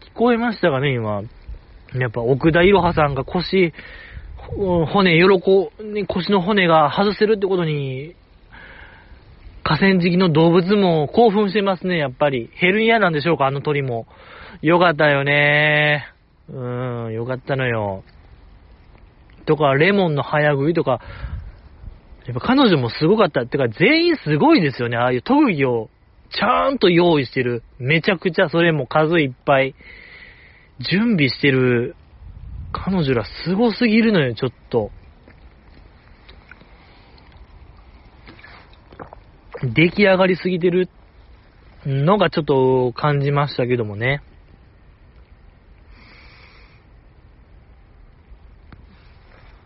[0.05, 1.23] 聞こえましたかね、今。
[1.95, 3.73] やっぱ、奥田いろはさんが腰、
[4.57, 8.15] 骨、喜ね、腰の骨が外せるってことに、
[9.63, 12.51] 河川敷の動物も興奮してますね、やっぱり。
[12.55, 14.07] ヘルニアなんでしょうか、あの鳥も。
[14.63, 16.07] よかったよね。
[16.49, 18.03] うーん、よかったのよ。
[19.47, 21.01] とか、レモンの早食いとか、
[22.27, 23.43] やっぱ彼女もすごかった。
[23.43, 24.97] ってか、全員すごいですよね。
[24.97, 25.89] ああいう特技を
[26.31, 27.63] ちゃんと用意してる。
[27.79, 29.75] めちゃくちゃそれも数いっぱい
[30.81, 31.95] 準備してる
[32.73, 34.91] 彼女らすごすぎるのよ、ちょっと。
[39.63, 40.89] 出来上がりすぎてる
[41.85, 44.23] のがちょっと感じましたけどもね。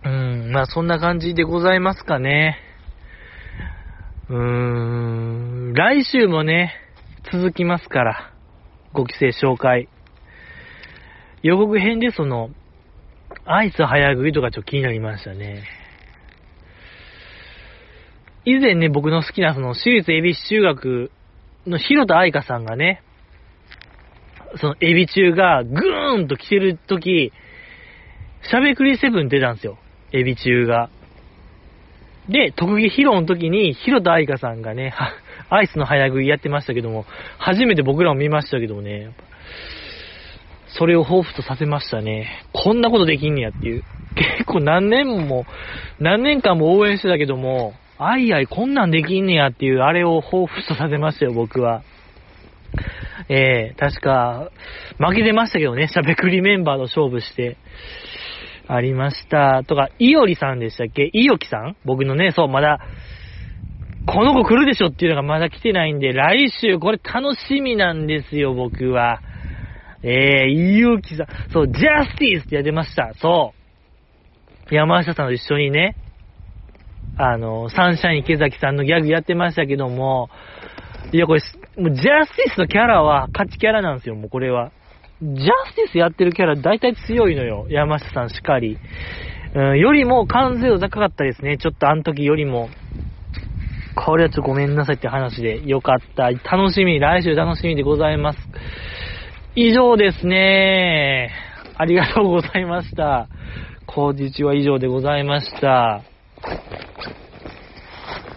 [0.05, 2.59] うん、まあそんな感じでございますかね。
[4.29, 6.75] うーん、来週もね、
[7.33, 8.33] 続きますから、
[8.95, 9.89] 5期生紹介。
[11.45, 12.49] 予告編でその、
[13.45, 15.63] アイス早食いとかちょっと気になりましたね。
[18.47, 21.11] 以前ね、僕の好きなその、私立恵比寿中学
[21.67, 23.03] の広田愛香さんがね、
[24.57, 27.31] その、エビ中がぐーんと来てるとき、
[28.43, 29.77] しゃべくりセブン出たんですよ。
[30.13, 30.89] エビ中が。
[32.31, 34.95] で、特技披露の時に、広田愛香さんがね、
[35.51, 37.05] アイスの早食いやってましたけども、
[37.37, 39.11] 初めて僕らも見ましたけどもね、
[40.77, 42.47] それを彷彿とさせましたね。
[42.53, 43.85] こんなことできんねやっていう。
[44.39, 45.45] 結構何年も、
[45.99, 51.83] 何年間も応援してたけども、あいあいこんなんできんねやっていう、あれを彷彿とさせましたよ、僕は。
[53.29, 54.51] えー、確か、
[54.99, 57.57] 負けてましたけどね、しゃべくりメンバーと勝負して。
[58.67, 59.63] ありました。
[59.67, 61.11] とか、いおりさんでしたっけ？
[61.13, 61.77] いおきさん？
[61.85, 62.79] 僕のね、そう、まだ、
[64.07, 69.21] この子来るでしょっていうのがまだ来てないんで、来週これ楽しみなんですよ、僕は。
[70.07, 73.15] えー、いおきさん、そう、ジャスティスってやってました。
[73.15, 73.55] そ
[74.71, 74.75] う。
[74.75, 75.97] 山下さんと一緒にね、
[77.17, 80.29] あの、サンシャイン池崎さんのギャグやってましたけども、
[81.13, 81.41] いや、これ、
[81.79, 84.73] もうジャスティスのキャラは勝ちキャラなんですよ、もうこれは。
[85.23, 87.67] ジャスティスやってるキャラ大体強いのよ。
[87.71, 88.79] 山下さんしかり。
[89.55, 91.57] うん、よりも完成度高かったですね。
[91.57, 92.69] ちょっとあの時よりも。
[93.95, 96.31] これはちょっとごめんなさいって話でよかった。
[96.31, 98.39] 楽しみ、来週楽しみでございます。
[99.57, 101.31] 以上ですね。
[101.77, 103.29] ありがとうございました。
[103.87, 106.03] 口実は以上でございました。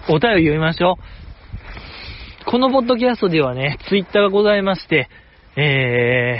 [0.09, 0.97] お便り読みましょ
[2.43, 2.45] う。
[2.45, 5.09] このポッドキャストではね、ツイッターがございまして、
[5.55, 6.37] え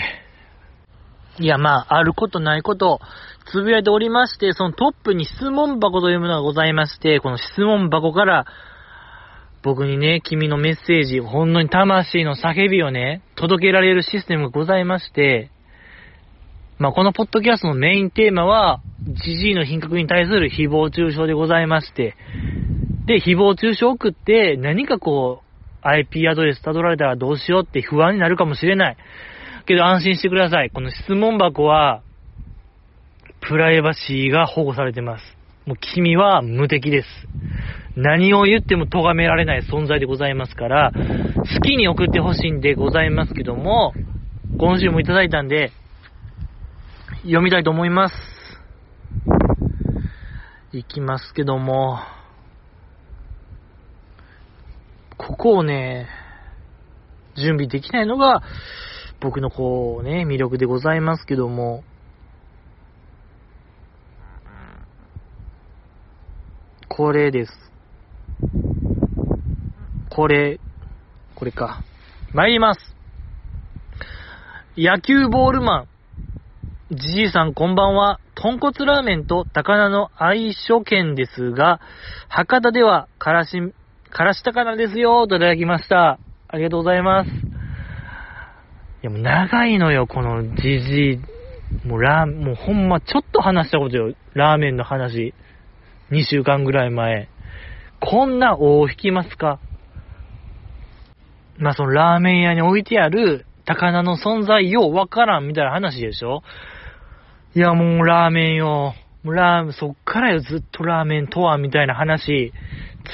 [1.40, 3.00] ー、いや、まあ、あることないことを
[3.52, 8.46] つぶやいておりまして、そのトップに質問箱というものがございまして、この質問箱から、
[9.64, 15.52] 僕にね、君のメッセージ、ほんのに魂の叫びをね、届けられるシステムがございまして、
[16.80, 18.82] まあ、このポッドキャストのメインテーマは、
[19.26, 22.16] ジジイの品格に対する誹謗中傷でございまして、
[23.08, 28.98] で、誹謗中傷を送って、何かこう、IP アドレス辿られたらどうしようって不安になるかもしれない。
[29.66, 30.70] けど安心してください。
[30.70, 32.02] この質問箱は、
[33.42, 35.24] プライバシーが保護されてます。
[35.66, 37.08] もう君は無敵です。
[38.00, 43.92] 何を言っても咎められない存在でございますから、好きに送ってほしいんでございますけども、
[44.60, 45.72] 今週もいただいたんで、
[47.24, 48.14] 読みたいと思います。
[50.74, 51.98] いきますけども、
[55.18, 56.08] ここをね、
[57.36, 58.44] 準備できないのが、
[59.20, 61.84] 僕のこうね、魅力でございますけども、
[66.88, 67.67] これです。
[70.10, 70.60] これ、
[71.36, 71.82] これか。
[72.34, 72.96] 参ります。
[74.78, 75.88] 野球ボールマン。
[76.92, 78.20] じじいさんこんばんは。
[78.36, 81.82] 豚骨ラーメンと高菜の相性券ですが、
[82.30, 83.60] 博多ではからし、
[84.10, 86.20] からし高菜ですよ、といただきました。
[86.48, 87.30] ありがとうございます。
[87.30, 87.34] い
[89.02, 91.20] やもう長いのよ、このじじ
[91.84, 91.88] い。
[91.88, 94.14] もうラーもうほんまちょっと話したことよ。
[94.34, 95.34] ラーメンの話。
[96.12, 97.28] 2週間ぐらい前。
[98.00, 99.60] こんな大引きますか？
[101.58, 106.42] まあ、そのラーメン屋に置いてある高菜の存在ようわからんみたいな話でしょ？
[107.56, 108.94] いや、もうラーメンよ。
[109.26, 112.54] ラーメン、そっからよ、ずっとラーメンとはみたいな話、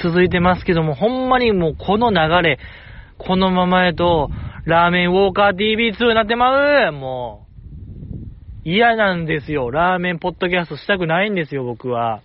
[0.02, 2.58] 続いてますけども、ほんまにもうこの流れ、
[3.18, 4.30] このままやと、
[4.64, 7.46] ラーメンウォーカー TV2 になってまうも
[8.64, 8.68] う。
[8.68, 9.70] 嫌なんですよ。
[9.70, 12.22] ラーメンポッドキャストしたくないんですよ、僕は。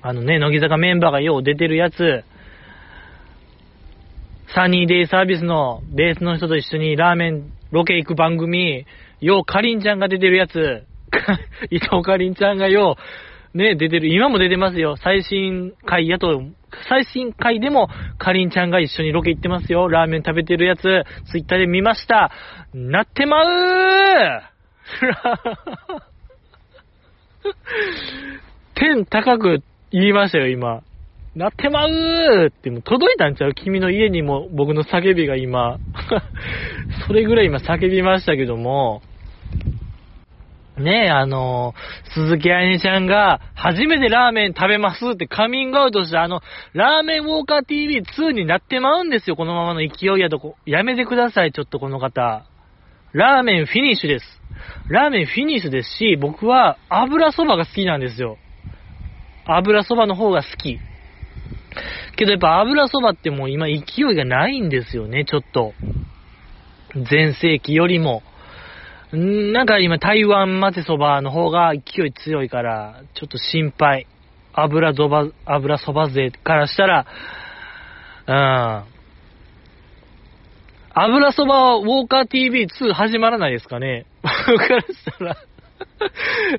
[0.00, 2.24] あのね、乃木坂メンバーがよう出てるやつ、
[4.54, 8.86] サニーデイサービスのベースの人と一緒にラーメンロケ行く番組、
[9.20, 10.84] ようかりんちゃんが出てるやつ、
[11.70, 12.96] 伊藤かりんちゃんがよ
[13.54, 14.96] う、ね、出てる、今も出てますよ。
[14.96, 16.42] 最新回やと、
[16.88, 19.88] 最新回でもかりんちゃんが一緒にロケ行ってますよ。
[19.88, 20.82] ラーメン食べてるやつ、
[21.30, 22.30] ツイッターで見ました。
[22.72, 24.42] なってまう
[28.74, 30.82] 天高く言いましたよ、今。
[31.34, 33.54] なってまうーって、もう届いたんちゃう？
[33.54, 35.78] 君の家にも僕の叫びが今。
[37.06, 39.02] それぐらい今叫びましたけども、
[40.78, 41.74] ねえ、あの
[42.14, 46.40] 鈴木愛音ちゃんが初めてラーメン食べますってカミングアウトしたあの、
[46.72, 50.56] ラーメンウォーカー TV2 になってまうんですよ、このままの勢いやとこ。
[50.66, 52.44] やめてください、ちょっとこの方。
[53.12, 54.40] ラーメンフィニッシュです。
[54.88, 58.38] ラーメンフィニッシュですし、僕は油そばが好きなんですよ。
[59.48, 60.78] 油そばの方が好き。
[62.16, 63.74] けどやっぱ油そばってもう今勢
[64.10, 65.72] いがないんですよね、ちょっと。
[67.10, 68.22] 前世紀よりも。
[69.16, 74.06] んなんか今台湾混ぜそばの方が勢い強いから、ちょっと心配。
[74.52, 77.06] 油そば、油そば勢からしたら、
[78.26, 78.98] うん。
[80.94, 85.36] 油そばウォーカー TV2 始まらないですかね からしたら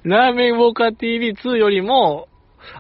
[0.04, 2.29] ラーメンウォーカー TV2 よりも、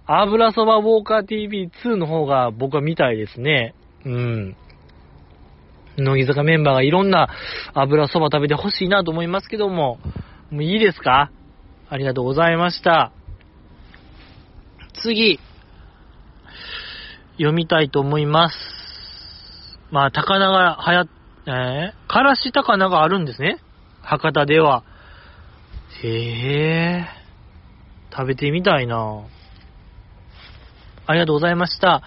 [0.05, 3.73] 油そばウォーカー TV2 の方が僕は見たいですね。
[4.05, 4.55] うん。
[5.97, 7.29] 乃木坂メンバーがいろんな
[7.73, 9.99] 油そば食べてほしいなと思いますけども、
[10.49, 11.31] もういいですか？
[11.89, 13.11] ありがとうございました。
[15.01, 15.39] 次、
[17.33, 18.55] 読みたいと思います。
[19.91, 21.07] まあ、高菜が流行っ、
[21.47, 23.59] えー、からし高菜があるんですね。
[24.01, 24.83] 博多では。
[26.03, 27.05] へえ、
[28.11, 29.23] 食べてみたいな
[31.09, 32.03] ありがとうございました。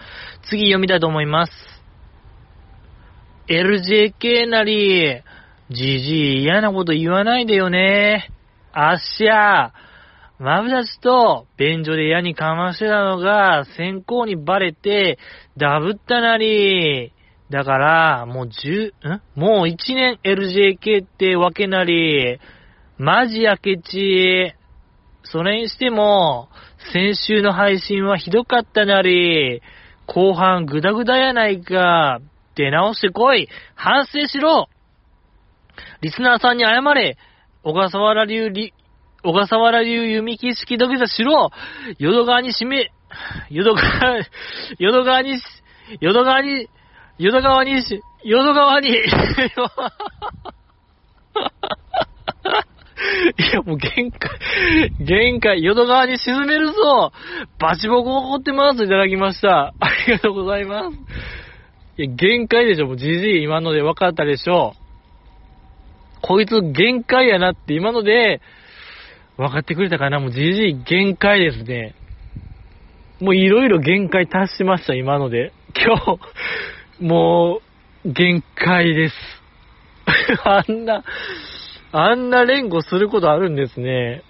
[0.49, 1.53] 次読みたいと思います。
[3.49, 5.21] LJK なり、
[5.71, 8.31] じじい嫌なこと言わないでよね。
[8.73, 9.73] あっしゃ、
[10.39, 15.19] マブダチと便所で矢にかましてたのが先行にバレて
[15.57, 17.13] ダブったなり。
[17.51, 19.21] だから、もう十、ん？
[19.35, 22.39] もう一年 LJK ってわけなり。
[22.99, 24.55] マジやけち。
[25.25, 26.49] それにしても、
[26.93, 29.63] 先週の配信はひどかったなり。
[30.07, 32.21] 後半グダグダやないか。
[32.55, 34.69] 出直してこい反省しろ
[36.03, 37.17] リスナーさんに謝れ
[37.63, 38.75] 小笠原流り、
[39.23, 41.51] 小笠原流弓木式土下座しろ
[41.99, 42.91] 淀川に締め、
[43.51, 44.27] 淀川、
[44.79, 45.41] 淀川に、
[46.01, 46.69] 淀川に、
[47.19, 47.83] 淀川に、
[48.25, 48.91] 淀川に、
[53.39, 54.31] いや、もう限界、
[55.01, 57.13] 限界、淀川に沈めるぞ
[57.59, 59.75] バチボコ怒ってますいただきました。
[59.79, 60.97] ありがとうございます。
[61.99, 62.87] いや、限界でしょ。
[62.87, 64.75] もうじじい今ので分かったでしょ。
[66.23, 68.41] こいつ限界やなって今ので
[69.37, 71.95] 分かってくれたかなもうじじい限界ですね。
[73.23, 75.53] もういろいろ限界達しました、今ので。
[75.77, 76.19] 今日、
[77.01, 77.61] も
[78.05, 79.15] う、限界です。
[80.45, 81.05] あんな、
[81.93, 84.23] あんな連呼することあるんですね。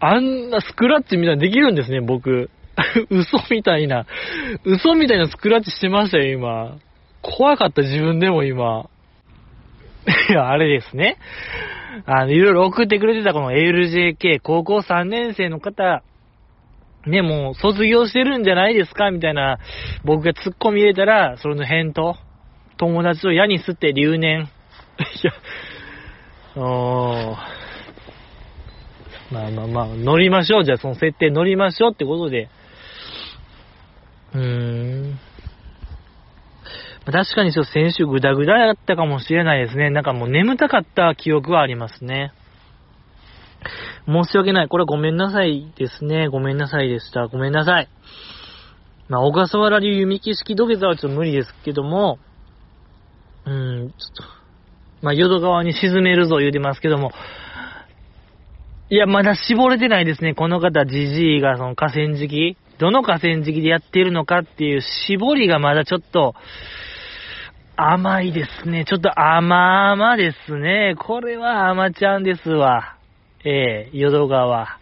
[0.00, 2.50] あんなスクラッチみたいなできるんですね、僕。
[3.10, 4.06] 嘘みたいな、
[4.64, 6.76] 嘘みたいなスクラッチしてましたよ、今。
[7.22, 8.86] 怖かった、自分でも今。
[10.28, 11.16] いや、あれですね。
[12.06, 16.02] あの、いろいろ送ってくれてたこの LJK、高校3年生の方、
[17.06, 19.58] ね、もう卒業してるんじゃないですかみたいな、
[20.04, 22.16] 僕が突っ込み入れたら、それの返答、
[22.76, 24.48] 友達を矢に吸って留年。
[25.22, 25.32] いや、
[26.56, 27.36] お。
[29.32, 30.64] まあまあまあ、乗りましょう。
[30.64, 32.48] じゃあその設定乗りましょうってことで。
[34.34, 35.18] うーん。
[37.06, 39.90] 確かにちょっと先週グダグダだったかもしれないですね。
[39.90, 42.32] なんかもう眠たかった記憶はありますね。
[44.06, 44.68] 申し訳ない。
[44.68, 46.28] これはごめんなさいですね。
[46.28, 47.26] ごめんなさいでした。
[47.28, 47.88] ごめんなさい。
[49.08, 52.18] まあ、小笠原流弓木式土下座はちょっと無理ですけども、
[53.46, 54.22] うーん、ちょっと、
[55.04, 57.12] まあ、淀川に沈めるぞ言うてますけども、
[58.88, 60.34] いや、まだ絞れてないですね。
[60.34, 66.34] この方、じじいがその河川敷、どの河川敷でやってるのかっていう絞りがまだちょっと、
[67.76, 68.86] 甘いですね。
[68.86, 70.94] ちょっと甘々ですね。
[70.98, 72.96] これは甘ちゃんですわ。
[73.44, 74.78] ええー、淀川。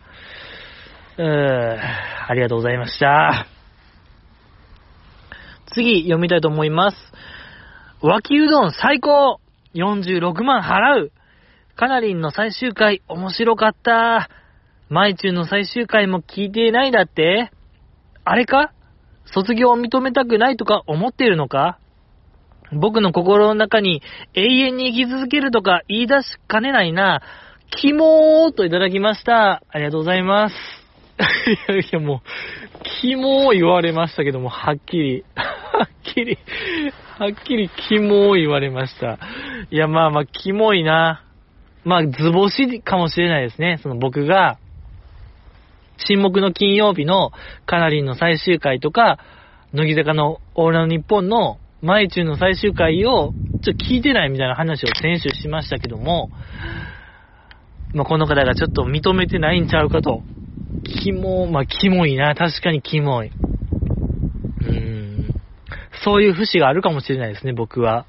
[1.18, 1.80] うーん、
[2.28, 3.46] ありがとうございました。
[5.74, 6.96] 次、読みたいと思います。
[8.02, 9.41] 脇うどん最高
[9.74, 11.12] !46 万払う
[11.74, 14.28] カナリンの最終回面白かった。
[14.88, 17.50] マイチューの最終回も聞いてないだって
[18.24, 18.72] あれか？
[19.24, 21.78] 卒業を認めたくないとか思ってるのか？
[22.72, 24.02] 僕の心の中に
[24.34, 27.22] 永遠に生き続けるとか言い出しかねないな。
[27.70, 29.62] キモーといただきました。
[29.70, 30.54] ありがとうございます。
[31.70, 35.24] いやいやもう、キモー言われましたけども、はっきり、
[35.72, 36.38] はっきり、
[37.18, 39.18] はっきりキモー言われました。
[39.70, 41.24] いや、まあまあ、キモいな。
[41.84, 43.80] まあ、図星かもしれないですね。
[43.82, 44.58] その僕が、
[46.06, 47.32] 沈黙の金曜日の
[47.66, 49.18] カナリンの最終回とか、
[49.72, 56.30] 乃木坂のオーラの日本のマイチューの最終回を、ちょっと聞いてないみたいな話を先週しましたけども、
[57.94, 60.22] まあ、この方がちょっと認めてないんちゃうかと。
[60.84, 62.34] キモ、まあ、キモいな。
[62.34, 63.28] 確かにキモい。
[63.28, 65.01] うーん。
[66.04, 68.06] そういう節があるかもしれないですね、僕は。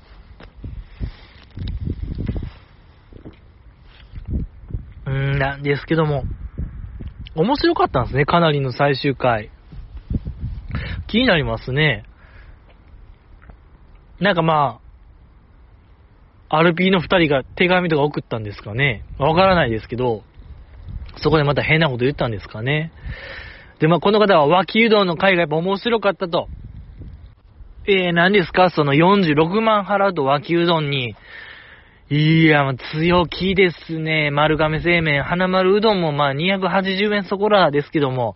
[5.05, 6.23] うん、なんですけども。
[7.35, 9.49] 面白かったんですね、かなりの最終回。
[11.07, 12.05] 気になりますね。
[14.19, 14.79] なんかま
[16.49, 19.03] あ、RP の2人が手紙とか送ったんですかね。
[19.17, 20.23] わからないですけど、
[21.17, 22.91] そこでまた変なこと言ったんですかね。
[23.79, 26.47] で、まあ、この方は脇うどんの回がやっぱ面白かったと。
[27.85, 28.69] えー、何ですか？
[28.69, 31.15] その46万払うと脇うどんに。
[32.09, 34.29] いや、強気ですね。
[34.31, 38.35] 丸亀製麺、花丸うどんもまあ280円そこらですけども、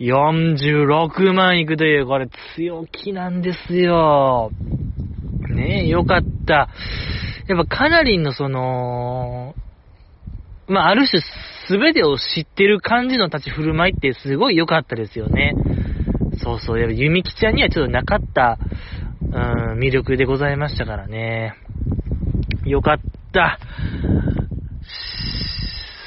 [0.00, 4.50] 46万いくという、これ強気なんですよ。
[5.48, 6.68] ねえ、よかった。
[7.46, 9.54] やっぱかなりのその、
[10.66, 11.22] まあ、ある種
[11.68, 15.54] すべてを知ってる感じの立ち振る舞いってすごい良かったですよね。
[16.42, 18.58] そうそう、やっぱゆみきちゃんにはちょっとなかった、
[19.20, 21.54] うん、魅力でございましたからね。
[22.64, 22.98] よかっ
[23.32, 23.58] た。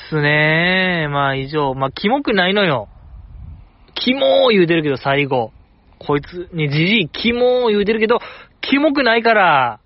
[0.10, 2.90] すねまあ以上、まあキモくないのよ。
[3.96, 5.52] キモー言うてるけど最後。
[6.00, 8.20] こいつにじじい、キモー言うてるけど、
[8.62, 9.80] キモくないから、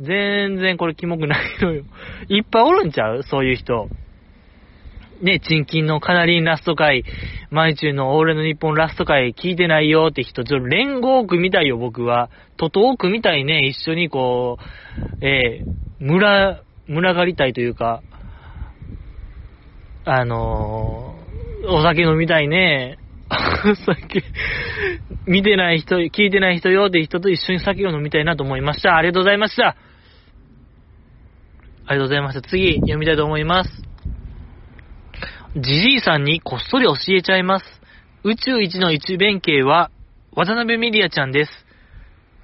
[0.00, 1.84] 全然これキモくないのよ。
[2.28, 3.22] いっぱいおるんちゃう？
[3.22, 3.88] そういう人。
[5.20, 7.04] ね、チンキンのカナリンラスト回、
[7.50, 12.30] マイチューのオーレの日本ラスト回聞いてないよって人、ちょっと連合区みたいよ、僕は。
[12.56, 14.58] トトークみたいね、一緒にこ
[15.20, 18.02] う、えー、村、村がりたいというか、
[20.04, 22.98] あのー、お酒飲みたいね。
[23.30, 24.24] お 酒、
[25.26, 28.96] 見てない人、聞いてない人よって人と一緒に酒を飲みたいなと思いました。
[28.96, 29.76] ありがとうございました。
[31.86, 32.48] ありがとうございました。
[32.48, 33.89] 次、読みたいと思います。
[35.56, 37.64] じじいさんにこっそり教えちゃいます。
[38.22, 39.90] 宇宙一の一弁慶は、
[40.32, 41.50] 渡辺メディアちゃんです。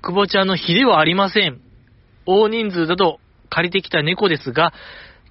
[0.03, 1.61] 久保ちゃんの比ではありません。
[2.27, 4.73] 大人数だと借りてきた猫ですが、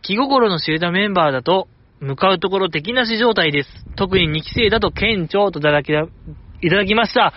[0.01, 1.67] 気心の知れたメンバーだと、
[1.99, 3.69] 向かうところ敵なし状態です。
[3.97, 7.33] 特に2期生だと県庁といただき、いただきました。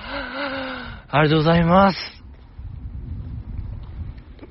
[1.09, 1.99] ありがとうございます。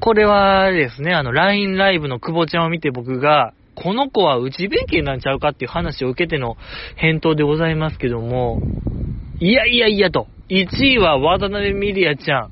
[0.02, 6.58] これはですね、あの、LINE ライブの久保ちゃんを見て僕が、この子は内弁慶なんちゃうかっていう話を受けての
[6.96, 8.60] 返答でございますけども、
[9.40, 10.28] いやいやいやと。
[10.50, 12.52] 1位は渡辺美里也ちゃん。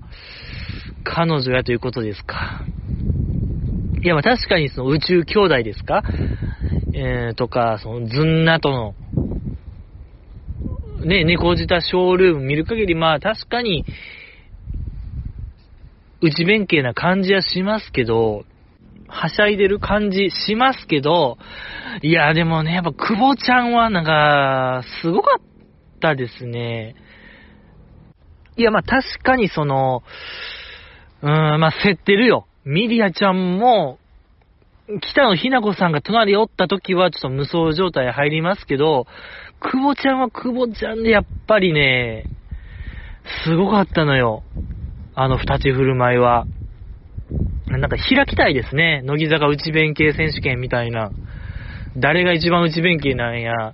[1.03, 2.63] 彼女やということですか。
[4.03, 6.03] いや、まあ確かにその宇宙兄弟ですか？
[6.93, 8.93] えー、とか、そのズンナとの、
[11.03, 13.83] ね、猫舌ショールーム見る限り、まあ確かに、
[16.21, 18.45] 内弁慶な感じはしますけど、
[19.07, 21.37] はしゃいでる感じしますけど、
[22.01, 25.41] いや、でもね、やっぱ久保ちゃんはなんか、すごかっ
[26.01, 26.95] たですね。
[28.57, 30.03] いや、まあ確かにその、
[31.21, 32.47] うーん、まあ競ってるよ。
[32.65, 33.99] ミリアちゃんも、
[35.01, 39.07] 北野ひな子さんが隣におった時はちょっと無双状態入りますけど、
[39.59, 42.25] 久保ちゃんは久保ちゃんでやっぱりね、
[43.43, 44.43] すごかったのよ。
[45.15, 46.45] あの二ち振る舞いは。
[47.67, 49.01] なんか開きたいですね。
[49.03, 51.11] 乃木坂内弁慶選手権みたいな。
[51.97, 53.73] 誰が一番内弁慶なんや。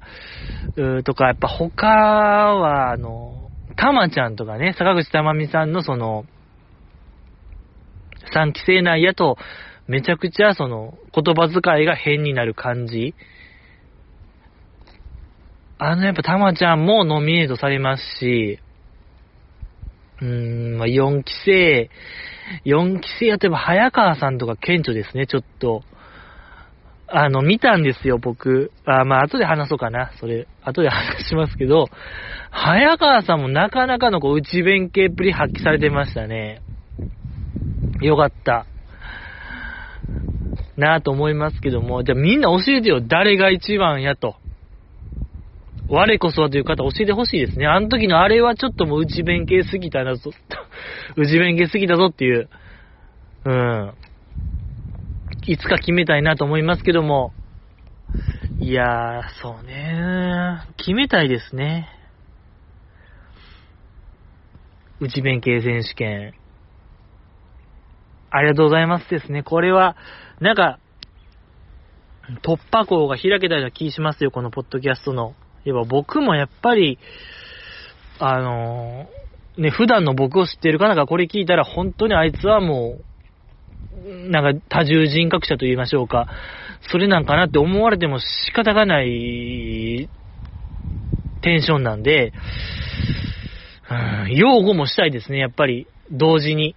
[0.78, 6.26] うーとか、やっぱ他は、あの、たまちゃんとかね、坂口たまみさんのその、
[8.34, 9.38] 3期生内やと、
[9.88, 13.14] めちゃくちゃその、言葉遣いが変になる感じ。
[15.78, 18.60] あの、やっぱたまちゃんもノミネートされますし、
[20.22, 21.90] うーん、まあ、4期生、
[22.66, 25.84] 4期生やってば早川さんとか顕著ですね、ちょっと。
[27.14, 28.72] あの、見たんですよ、僕。
[28.86, 30.12] あ、まあ、後で話そうかな。
[30.20, 31.88] それ、後で話しますけど、
[32.52, 36.62] 早川さんもなかなかのこう、内弁慶っぷり発揮されてましたね。
[38.00, 38.66] よかった。
[40.78, 44.36] なぁと思いますけども、じゃあみんな教えてよ、誰が一番やと。
[45.94, 47.68] 我こそはという方教えてほしいですね。
[47.68, 50.32] あの時のあれはちょっともう内弁慶すぎたなぞ、
[51.18, 52.50] 内弁慶すぎたぞっていう、
[53.44, 53.94] うん。
[55.48, 57.34] いつか決めたいなと思いますけども、
[58.60, 61.90] いやー、そうね決めたいですね。
[65.02, 66.34] 内弁慶選手権。
[68.30, 69.44] ありがとうございますですね。
[69.44, 69.98] これは、
[70.40, 70.80] なんか、
[72.44, 75.34] 突破口が開けたような気しますよ、このポッドキャストの。
[75.64, 77.00] やっぱ僕もやっぱり、
[78.20, 86.28] あのー、ね、普段の僕を知っている方がこれ聞いたら、本当にあいつはもう、なんか多重人格者と言いましょうか。
[86.92, 90.10] それなんかなって思われても仕方がない
[91.42, 92.34] テンションなんで、
[93.90, 96.76] うん、擁護もしたいですね、やっぱり、同時に。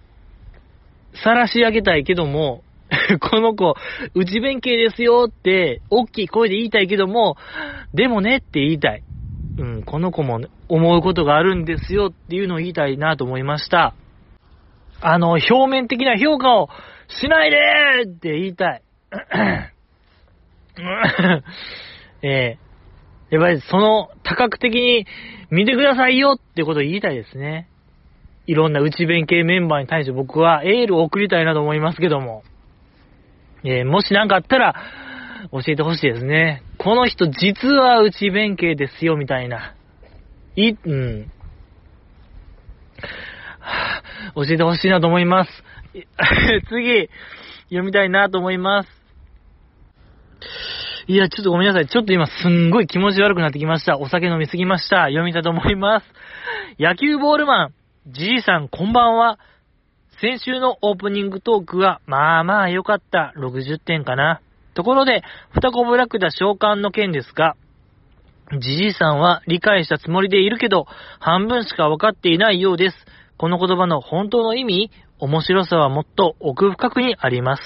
[1.23, 2.63] 晒し上げたいけども、
[3.19, 3.75] この子、
[4.13, 7.35] 内弁慶ですよって、大きい声で言いたいけども、
[7.93, 9.03] でもねって言いたい。
[9.57, 13.95] うん、この子も思うことがあるんですよっていうのを言いたいなと思いました。
[15.01, 16.69] あの、表面的な評価を
[17.07, 17.57] しないで
[18.03, 18.81] って言いたい。
[22.21, 25.05] え えー、やっぱりその多角的に
[25.49, 27.69] 見てくださいよってことを言いたいですね。
[28.47, 32.43] いろんな内弁慶メンバーに対して僕はエールを送りたいなと思いますけども。
[33.65, 34.75] えー、もし何かあったら、
[35.51, 36.61] 教えてほしいですね。
[36.77, 39.75] この人実は内弁慶ですよ、みたいな。
[40.55, 41.31] い、うん。
[44.35, 45.63] 教えてほしいなと思います。
[46.69, 47.09] 次、
[47.69, 48.89] 読みたいなと思います。
[51.07, 51.87] いや、ちょっとごめんなさい。
[51.87, 53.97] ちょっと今すんごい気持ち悪くなってきました。
[53.97, 55.05] お酒飲みすぎました。
[55.05, 56.05] 読みたいと思います。
[56.79, 57.73] 野球ボールマン、
[58.07, 59.39] じいさんこんばんは。
[60.25, 63.31] 先週のオープニングトークは、まあまあ良かった。
[63.37, 64.41] 60点かな。
[64.73, 65.21] ところで、
[65.53, 67.55] 二コブラクダ召喚の件ですが、
[68.59, 70.87] じじいさんは理解したつもりでいるけど、
[71.19, 72.95] 半分しか分かっていないようです。
[73.37, 77.61] この言葉の本当の意味面白さはもっと奥深くにあります。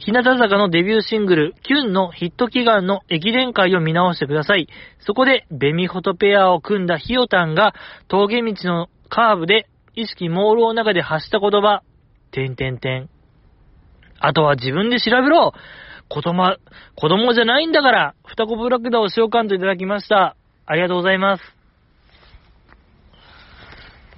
[0.00, 4.66] 日向坂のデビューシングル、キュンのヒット祈願の駅伝会を見直してください。
[5.06, 7.76] そこで、ベミフォトペアを組んだヒヨタンが、
[8.08, 11.82] 峠道のカーブで意識朦朧の中で発した言葉、
[12.32, 13.08] てんてんてん。
[14.18, 15.52] あとは自分で調べろ
[16.08, 16.56] 子供、
[16.96, 20.36] 子供じゃないんだから双子ブラックダを召喚といただきました。
[20.66, 21.42] ありがとうございます。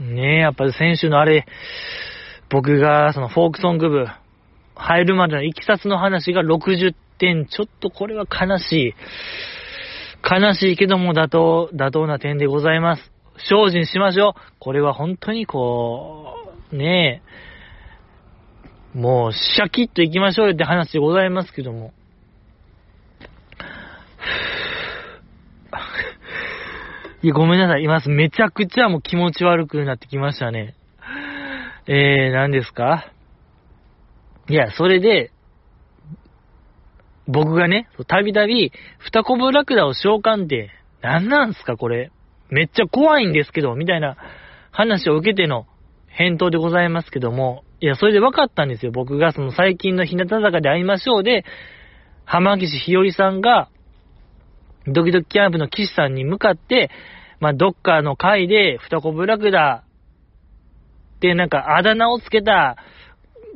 [0.00, 1.46] ねえ、やっぱり先週のあれ、
[2.50, 4.06] 僕がそのフォークソング部
[4.74, 7.46] 入るまでのいきさつの話が60点。
[7.46, 8.94] ちょっとこれは悲しい。
[10.28, 13.12] 悲しいけども妥当、妥当な点でございます。
[13.38, 14.40] 精進しましょう。
[14.58, 16.34] これは本当にこ
[16.72, 17.34] う、ねえ、
[18.94, 21.92] もうシャキッと行きましょうよって話でございますけども。
[27.22, 27.82] いや、ごめんなさい。
[27.82, 30.74] 今、めちゃくちゃもう気持ち悪くなってきましたね。
[31.86, 33.10] えー、何ですか？
[34.48, 35.32] いや、それで、
[37.26, 40.70] 僕がね、たびたび、二コブラクダを召喚って、
[41.00, 42.12] 何なんすか、これ。
[42.50, 44.16] めっちゃ怖いんですけど、みたいな
[44.70, 45.66] 話を受けての
[46.08, 48.92] 返答でございますけども、いや、それで分かったんですよ。
[48.92, 51.44] 僕がその最近の日向坂で会いましょうで、
[52.24, 53.68] 浜岸ひよりさんが、
[54.86, 56.90] ドキドキキャンプの岸さんに向かって、
[57.40, 59.84] まあ、どっかの会で、二コブラクダ
[61.20, 62.76] で、なんか、あだ名をつけた、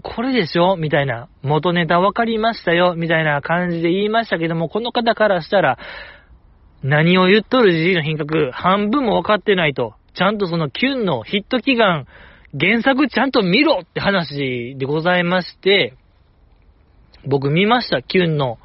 [0.02, 0.76] これでしょ？
[0.76, 2.94] みたいな、元ネタ分かりましたよ？
[2.96, 5.78] みたいな感じで言いましたけども、この方からしたら、
[6.82, 9.94] 何を言っとるじじいの品格、半分も分かってないと。
[10.14, 12.06] ちゃんとそのキュンのヒット祈願、
[12.52, 15.94] 原作ちゃんと見ろって話でございまして、
[17.26, 18.58] 僕見ました、キュンの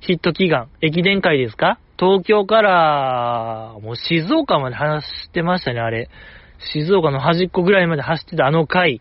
[0.00, 0.70] ヒット祈願。
[0.80, 1.78] 駅伝会ですか？
[1.98, 6.08] 東京から、もう静岡まで走ってましたね、あれ。
[6.72, 9.00] 静岡の端っこぐらいまで走ってたあの回。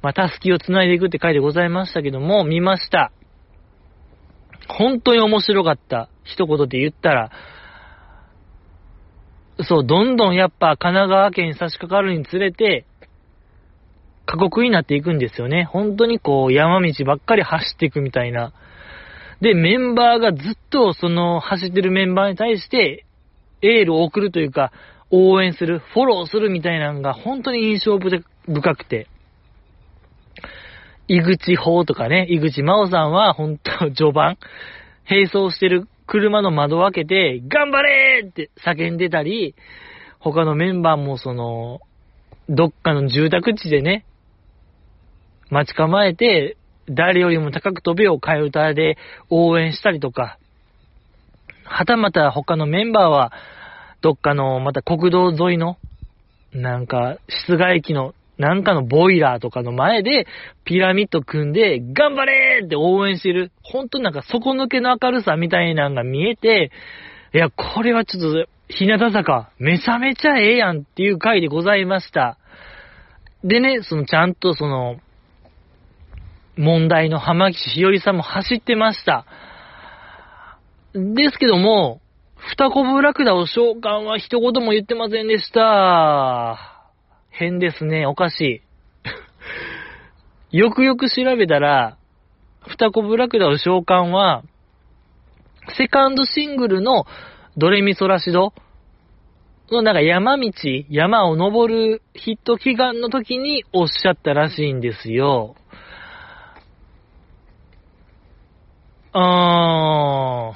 [0.00, 3.10] まあ、たすきを繋いでいくって回でございましたけども、見ました。
[4.68, 6.08] 本当に面白かった。
[6.22, 7.30] 一言で言ったら、
[9.68, 12.86] そう、どんどんやっぱ神奈川県に差し掛かるにつれて、
[14.28, 15.64] 過酷になっていくんですよね。
[15.64, 18.52] 本当にこう、山道ばっかり走っていくみたいな。
[19.40, 23.06] で、メンバーがずっとその走ってるメンバーに対して、
[23.62, 24.70] エールを送るというか、
[25.10, 29.06] 応援する、フォローするみたいなのが本当に印象深くて。
[31.08, 34.36] 井口法とかね、井口真央さんは本当序盤、
[35.08, 39.54] 並走してる車の窓を開けて、頑張れーって叫んでたり、
[40.18, 41.80] 他のメンバーもその、
[42.50, 44.04] どっかの住宅地でね、
[45.50, 46.56] 待ち構えて、
[46.88, 48.96] 誰よりも高く飛べよ替え歌で
[49.30, 50.38] 応援したりとか、
[51.64, 53.32] はたまた他のメンバーは、
[54.00, 55.76] どっかの、また国道沿いの、
[56.52, 60.26] なんか、室外機の、なんかのボイラーとかの前で、
[60.64, 63.50] ピラミッド組んで、頑張れーって応援してる。
[63.62, 66.70] ほんとなんか底抜けの明るさみたいなのが見えて、
[67.34, 72.38] いや、これはちょっと、日向坂、めちゃめちゃええやんっていう回でございました。
[73.44, 74.96] でね、そのちゃんとその、
[76.58, 79.24] 問題の浜岸ひよりさんも走ってました。
[80.92, 82.00] ですけども、
[82.36, 86.58] 二コブラクダを召喚は一言も言ってませんでした。
[87.30, 88.06] 変ですね。
[88.06, 88.62] おかし
[90.52, 90.56] い。
[90.56, 91.96] よくよく調べたら、
[92.66, 94.42] 二コブラクダを召喚は、
[95.76, 97.04] セカンドシングルの
[97.56, 98.52] ドレミソラシド
[99.70, 100.50] のなんか山道、
[100.90, 105.54] 山を登るヒット祈願の時におっしゃったらしいんですよ。
[109.12, 110.52] あ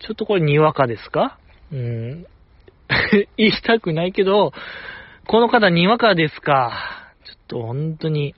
[0.00, 1.38] ー、ちょっとこれにわかですか？
[1.72, 2.26] うん。
[3.36, 4.52] 言いたくないけど、
[5.26, 7.12] この方にわかですか？
[7.24, 8.34] ちょっと本当に、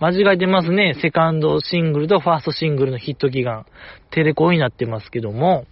[0.00, 0.94] 間違えてますね。
[1.00, 3.66] セカンドシングルとファーストシングルのヒット祈願。
[4.10, 5.66] テレコになってますけども。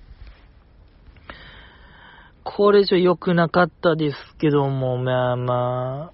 [2.44, 6.12] これじゃ良くなかったですけども、まあまあ、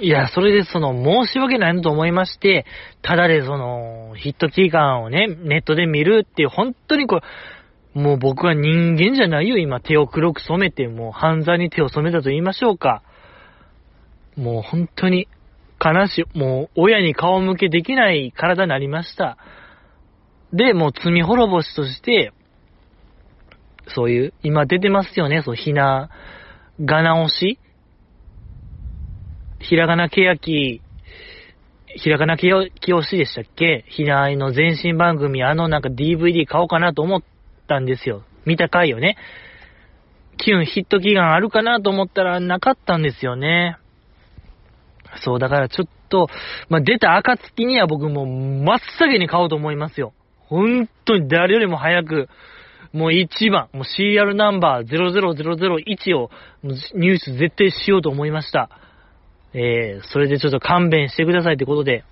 [0.00, 2.66] いや、それでその、申し訳ないのと思いまして、
[3.02, 7.20] ただでその、ヒット祈願をね、ネットで見るっていう、本当にこ
[7.94, 9.80] う、もう僕は人間じゃないよ、今。
[9.80, 13.02] 手を黒く染めて、もう犯罪に手を染めたと言いましょうか。
[14.36, 15.28] もう本当に、
[15.82, 19.38] 悲しい、もう親に顔向けできない体になりました。
[20.52, 22.32] で、もう罪滅ぼしとして、
[23.88, 26.10] そういう、今出てますよね、そう、ひな、
[26.80, 27.58] が直し
[29.58, 30.80] ひらがなけやき、
[31.86, 32.50] ひらがなけ
[32.80, 33.84] きよしでしたっけ？
[33.88, 37.22] ひなあいの前身番組、あのなんか DVD 買おうかなと思っ
[37.66, 38.22] たんですよ。
[38.44, 39.16] 見た回よね。
[40.38, 43.78] キュンヒット祈願あるかなと思ったらなかったんですよね。
[45.22, 46.28] そう、だからちょっと、
[46.68, 50.12] まあ、出た暁には僕も真っ先に買おうと思いますよ。
[50.40, 52.28] 本当に誰よりも早く、
[52.92, 56.30] もう1番、もう CR ナンバー00001を
[56.94, 58.68] 入手絶対しようと思いました。
[59.58, 62.04] えー、それでちょっと勘弁してくださいってことで、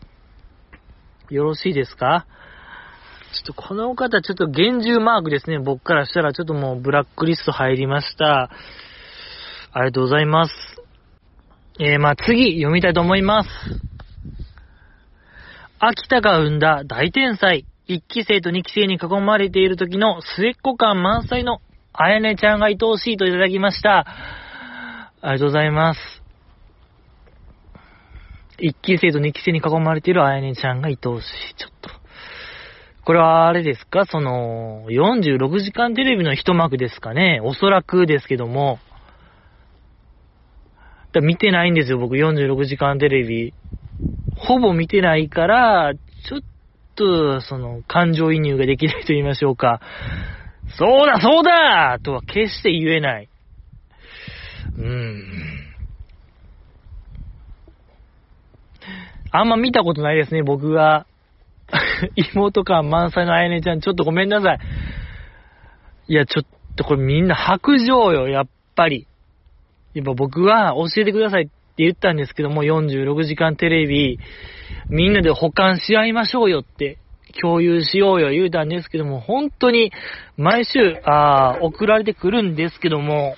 [1.28, 2.26] よろしいですか？
[3.34, 5.58] ちょっとこの方、ちょっと厳重マークですね。
[5.58, 8.48] 僕からしたらちょっともうブラックリスト入りました。
[9.72, 10.52] ありがとうございます。
[11.78, 13.50] えー、まあ次、読みたいと思います。
[15.80, 21.60] 秋田が生んだ大天才、1期生と2期生に囲まれている時の末っ子感満載の
[21.92, 24.06] あやねちゃんが愛おしいといただきました。
[25.20, 26.23] ありがとうございます。
[28.66, 31.54] 一期生と二期生に囲まれているあやねちゃんが愛おしい。
[31.54, 31.90] ちょっと。
[33.04, 34.06] これはあれですか？
[34.06, 37.40] その、46時間テレビの一幕ですかね？
[37.42, 38.78] おそらくですけども。
[41.12, 43.52] だ見てないんですよ、僕46時間テレビ。
[44.34, 46.40] ほぼ見てないから、ちょっ
[46.96, 49.80] と、その、感情移入ができないと言いましょうか。
[50.78, 53.28] そうだそうだとは決して言えない。
[54.76, 55.63] うーん。
[59.36, 61.06] あんま見たことないですね、僕が。
[62.34, 64.58] 妹感満載のあやねちゃん、ちょっとごめんなさい。
[66.06, 69.08] いや、ちょっとこれみんな白状よ、やっぱり。
[69.92, 74.20] やっぱ僕は教えてくださいって言ったんですけども、46時間テレビ、
[74.88, 76.98] みんなで保管し合いましょうよって
[77.40, 79.90] 共有しようよ言うたんですけども、本当に
[80.36, 83.34] 毎週、ああ送られてくるんですけども、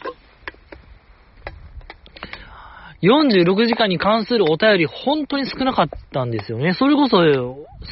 [3.02, 6.74] 46時間に関するお便り本当に少なかったんですよね。
[6.74, 7.18] それこそ、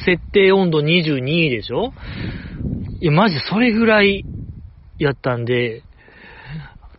[0.05, 1.93] 設定温度22位でしょ？
[3.01, 4.25] いや、マジそれぐらい
[4.97, 5.83] やったんで、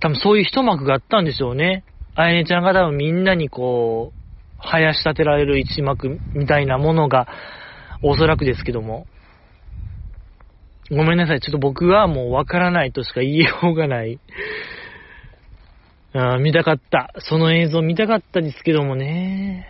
[0.01, 1.85] 多分そういう一幕があったんでしょうね。
[2.15, 7.29] あやねちゃんが多分みんなにこう、生やし立てられる一幕みたいなものが
[8.03, 9.07] おそらくですけども。
[10.91, 11.41] ごめんなさい。
[11.41, 14.21] ちょっと僕はもうわからないとしか言いようがない。
[16.13, 17.13] あ見たかった。
[17.19, 19.67] その映像見たかったですけどもね。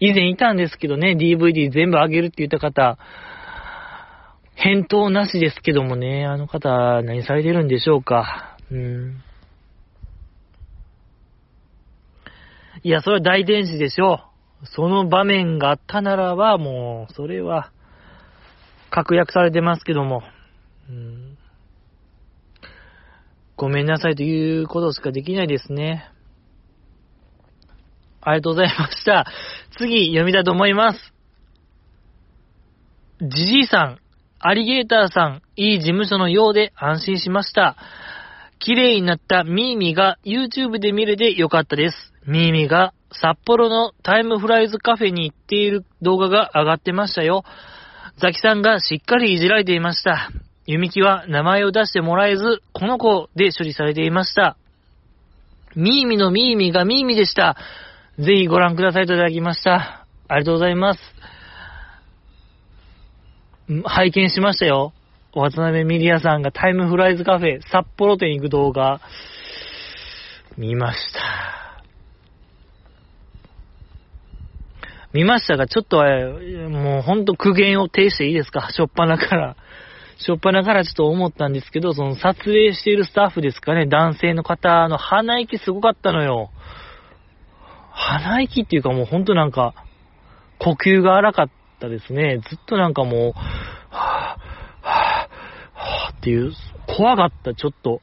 [0.00, 2.98] 以前いたんですけどね、DVD 全部あげるって言った方、
[4.54, 8.56] 返答なしですけどもね、あの方何されてるんでしょうか。
[8.70, 9.22] うん。
[12.82, 14.26] いや、それは大天使でしょ
[14.62, 14.66] う。
[14.66, 17.72] その場面があったならば、もう、それは、
[18.90, 20.22] 確約されてますけども、
[20.88, 21.29] うん、
[23.60, 26.10] ごめんなさいということしかできないですね。
[28.22, 29.26] ありがとうございました。
[29.76, 31.12] 次、読みたいと思います。
[33.20, 33.98] じじいさん、
[34.38, 37.76] アリゲーターさん、いい事務所のようで安心しました。
[38.60, 42.14] 綺麗になったミーミが YouTube で見れてよかったです。
[42.26, 47.44] ミーミが札幌のタイムフライズカフェに行っている動画が上がってましたよ。
[48.16, 50.30] ザキさんがしっかりいじられていました。
[50.70, 54.56] ユミキは名前を出してもらえず、この子で処理されていました。
[55.74, 57.56] ミーミのミーミがミーミでした。
[58.20, 60.06] ぜひご覧くださいといただきました。
[60.28, 61.00] ありがとうございます。
[63.84, 64.92] 拝見しましたよ。
[65.34, 69.00] 渡辺ミリアさんがタイムフライズカフェ札幌店行く動画、
[70.56, 71.82] 見ました。
[75.12, 75.96] 見ましたが、ちょっと、
[76.70, 78.70] もうほんと苦言を呈していいですか？
[78.70, 79.56] しょっぱなから。
[80.22, 86.50] しょっぱなからちょっと思ったんですけど、その撮影しているスタッフですかね、男性の方の鼻息すごかったのよ。
[87.90, 89.74] 鼻息っていうかもうほんとなんか、
[90.58, 91.50] 呼吸が荒かっ
[91.80, 92.40] たですね。
[92.50, 93.32] ずっとなんかもう、
[93.88, 95.40] はぁ、はぁ、
[95.74, 96.52] はぁっていう、
[96.86, 98.02] 怖かった、ちょっと。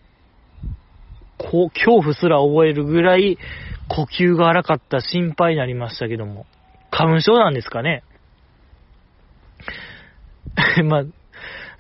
[1.37, 3.37] こう、恐怖すら覚えるぐらい、
[3.89, 6.47] 呼吸が荒かった心配になりましたけども。
[6.89, 8.03] 花粉症なんですかね。
[10.83, 11.03] まあ、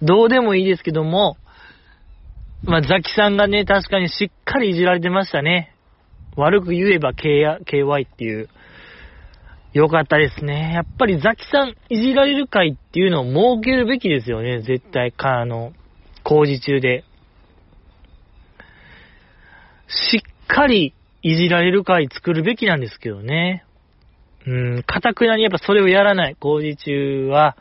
[0.01, 1.37] どうでもいいですけども、
[2.63, 5.73] まあ、ザキさんがね、確かにしっかりいじられてましたね。
[6.35, 8.49] 悪く言えば K KY っていう。
[9.73, 10.73] よかったですね。
[10.73, 14.61] やっぱりザキさんいじられる会っていうのを設けるべきですよね。
[14.61, 15.73] 絶対、か、あの、
[16.23, 17.03] 工事中で。
[19.87, 23.65] しっかりいじられる会作るべきなんですけどね。
[24.47, 27.57] うん、かたくなにやっぱそれをやらない、工事中は。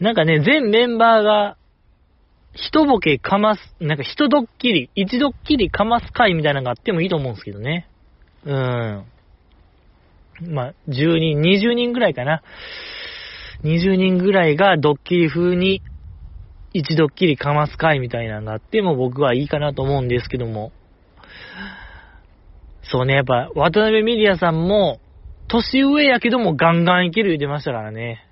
[0.00, 1.56] なんかね、全メンバーが、
[2.54, 7.88] 一ボケかます、なんか一ドッキリ、一ドッキリかます回みたいなのがあってもいいと思うんですけどね。
[8.44, 9.04] うん。
[10.54, 12.42] まあ、10人、20人ぐらいかな。
[13.64, 15.82] 20人ぐらいがドッキリ風に、
[16.72, 20.70] 一ドッキリかます回みたいなのがあっても僕はいいかなと思うんですけども。
[22.82, 25.00] そうね、やっぱ、渡辺ミリアさんも、
[25.48, 28.27] 年上やけどもガンガンいける言ってましたからね。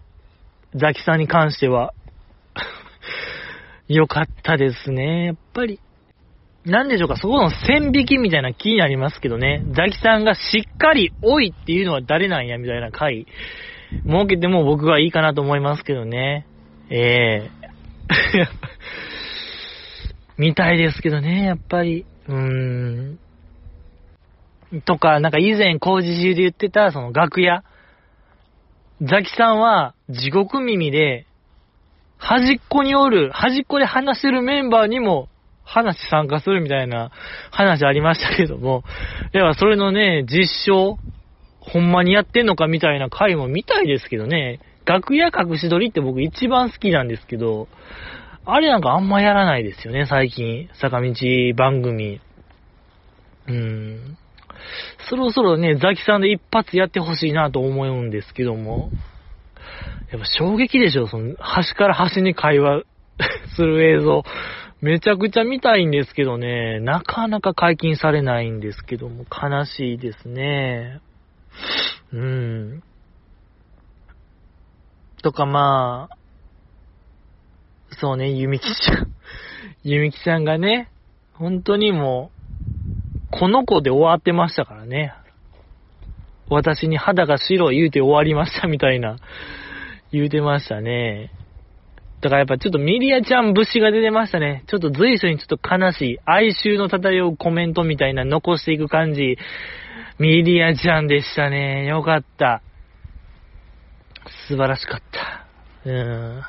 [0.77, 1.95] ザキさんに関しては。
[3.89, 5.27] よかったですね。
[5.27, 5.81] やっぱり。
[6.66, 9.62] なんでしょうか、そこの線引きみたいな気になりますけどね。
[9.70, 13.27] ザキさんがしっかり、おいっていうのは誰なんやみたいな回、
[14.05, 16.45] 設けても僕はいいかなと思いますけどね。
[16.91, 18.47] ええー、
[20.39, 22.05] 見たいですけどね、やっぱり。
[22.29, 22.37] うー
[23.14, 23.18] ん。
[24.85, 27.62] とか、なんか以前工事中で言ってた、その楽屋。
[29.03, 31.27] ザキさんは地獄耳で、
[32.19, 35.29] 端っこにおる、端っこで話してるメンバーにも
[35.65, 37.11] 話参加するみたいな
[37.51, 38.85] 話ありましたけども、
[39.33, 40.99] ではそれのね、実証、
[41.61, 47.69] ほんまにやってんのかみたいな回も見たいですけどね、楽屋隠し撮りって僕一番好きなんですけど、
[48.47, 50.69] あれなんかあんまやらないですよね、最近。
[50.81, 51.13] 坂道
[51.57, 52.21] 番組。
[53.49, 54.17] うーん。
[55.09, 58.91] そろそろね、ザキさんで一発やってほしいなと思うんですけども。
[60.11, 62.83] やっぱ衝撃でしょ、その、端から端に会話
[63.57, 64.23] する映像、
[64.81, 71.01] めちゃくちゃ見たいんですけどね、なかなか解禁されないんですけども、悲しいですね。
[72.12, 72.83] うん。
[75.23, 76.17] とかまあ、
[77.99, 79.12] そうね、ゆみきちゃん。
[79.83, 80.91] ゆみきちゃんがね、
[81.35, 82.36] 本当にもう、
[83.39, 85.12] この子で終わってましたからね。
[86.49, 89.16] 私に肌が白い言うて終わりましたみたいな、
[90.12, 91.32] 言うてましたね。
[92.20, 94.64] だからやっぱちょっとミリアちゃん節が出てましたね。
[94.68, 99.37] ちょっと随所にちょっと悲しい、哀愁の漂うコメントみたいな残していく感じ。
[100.18, 101.87] ミリアちゃんでしたね。
[101.87, 102.62] よかった。
[104.49, 105.47] 素晴らしかった。
[105.89, 106.43] うん。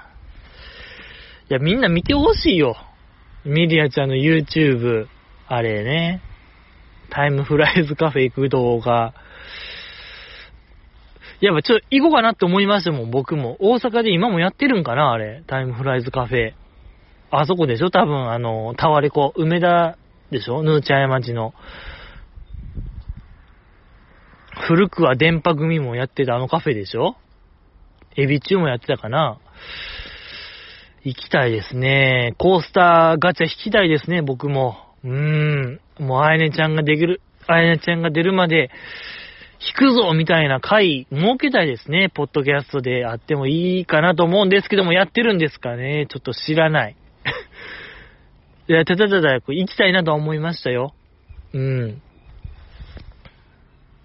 [1.49, 2.77] いや、みんな見てほしいよ。
[3.43, 5.07] ミリアちゃんの YouTube、
[5.47, 6.21] あれね。
[7.09, 9.13] タイムフライズカフェ行く動画。
[11.39, 13.57] やっぱちょっと行こうかなって思いましたもん、僕も。
[13.59, 15.43] 大阪で今もやってるんかな、あれ。
[15.45, 16.53] タイムフライズカフェ。
[17.29, 17.91] あそこでしょ？
[17.91, 19.97] 多分、あの、タワレコ、梅田
[20.31, 20.63] でしょ？
[20.63, 21.53] ヌーチャヤ町の。
[24.67, 27.15] 古くは電波組もやってたあのカフェでしょ？
[28.15, 29.39] エビ中もやってたかな？
[31.03, 32.33] 行きたいですね。
[32.39, 34.77] コースターガチャ引きたいですね、僕も。
[35.03, 35.79] うーん。
[35.99, 38.69] もう、あやねちゃんができる、あやねちゃんが出るまで、
[39.59, 42.09] 引くぞみたいな回、設けたいですね。
[42.13, 46.95] ポッドキャストであってもいいかなと思うんですけども、やってるんですかねちょっと知らない。
[48.69, 50.93] いや、ただただ行きたいなと思いましたよ。
[51.53, 52.01] うん。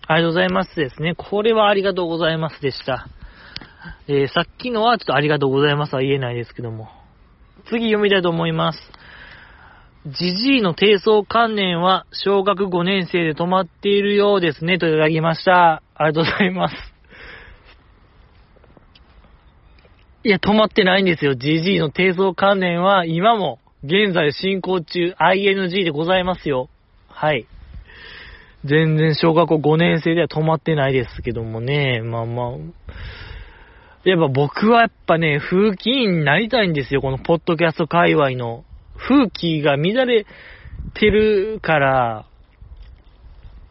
[0.06, 1.14] ありがとうございますですね。
[1.14, 3.08] これはありがとうございますでした。
[4.08, 6.88] えー、さっきのはちょっとありがとうございますは言えないですけども。
[7.66, 8.78] 次読みたいと思います。
[10.06, 15.80] じじいの低層観念は小学5年生で止まっているようですね、といただきました。
[15.94, 16.74] ありがとうございます。
[20.24, 21.36] いや、止まってないんですよ。
[21.36, 26.68] じじいの低層観念は今も現在進行中 ING でございますよ。
[27.08, 27.46] はい。
[28.64, 32.00] 全然小学校5年生では止まってないですけどもね。
[32.02, 32.50] まあまあ。
[34.04, 37.00] やっぱ僕はやっぱね、風紀委員になりたいんですよ。
[37.00, 38.64] このポッドキャスト界隈の。
[38.96, 40.26] 風紀が乱れ
[40.94, 42.26] てるから、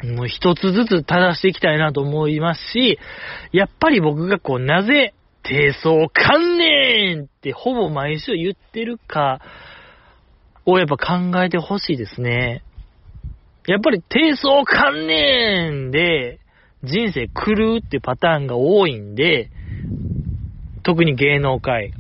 [0.04, 2.98] もう一つずつ正していきたいなと思いますし、
[3.52, 5.14] やっぱり僕がこう、なぜ、
[5.44, 9.40] 低層観念ってほぼ毎週言ってるか
[10.66, 12.64] をやっぱ考えてほしいですね。
[13.68, 16.40] やっぱり低層観念で
[16.84, 19.50] 人生狂うってパターンが多いんで、
[20.84, 21.94] 特に芸能界。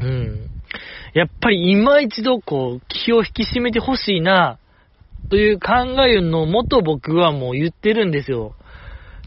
[0.00, 0.51] うん。
[1.14, 4.58] やっぱり今一度こう、気を引き締めてほしいな、
[5.28, 5.72] という考
[6.06, 8.54] えのもと僕はもう言ってるんですよ。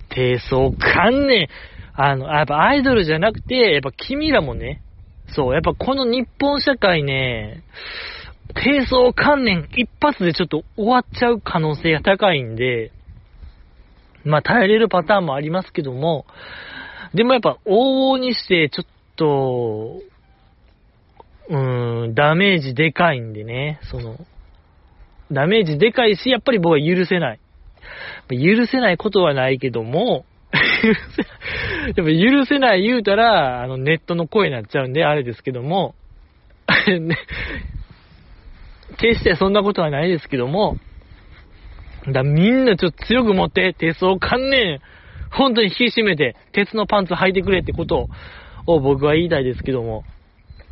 [0.09, 1.47] 低層観念。
[1.93, 4.81] あの、やっぱアイドルじゃなくて、やっぱ君らもね、
[5.29, 7.63] そう、やっぱこの日本社会ね、
[8.53, 12.91] 低層観念一発でちょっと終わっちゃう可能性が高いんで、
[14.23, 16.25] まあ耐えれるパターンもありますけども、
[17.13, 20.01] でもやっぱ往々にしてちょっと、
[21.49, 24.17] うん、ダメージでかいんでね、その、
[25.31, 27.39] ダメージでかいし、やっぱり僕は許せない。
[28.29, 30.25] 許せないことはないけども、
[31.87, 35.95] やっぱ許せない言うたら、あの、ネットの声になっちゃうんで、あれですけども、
[38.97, 40.77] 決してそんなことはないですけども、
[42.11, 44.79] だみんなちょっと強く持って、鉄を観念、
[45.31, 48.09] 本当に引き締めて、鉄のパンツ履いてくれってこと
[48.65, 50.03] を僕は言いたいですけども、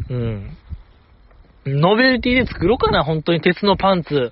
[0.10, 0.58] うん。
[1.66, 4.32] ノベルティで作ろうかな、本当に鉄のパンツ。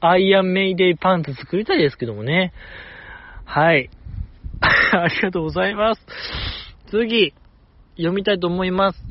[0.00, 2.52] アイアンメイデイパンツ作りたいですけどもね。
[3.44, 3.88] はい。
[4.92, 6.06] ありがとうございます。
[6.88, 7.32] 次、
[7.96, 9.02] 読みたいと思います。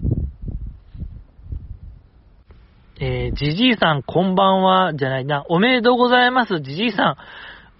[3.00, 5.44] えー、じじいさん、こんばんは、じゃないな。
[5.50, 7.18] おめでとうございます、じじいさ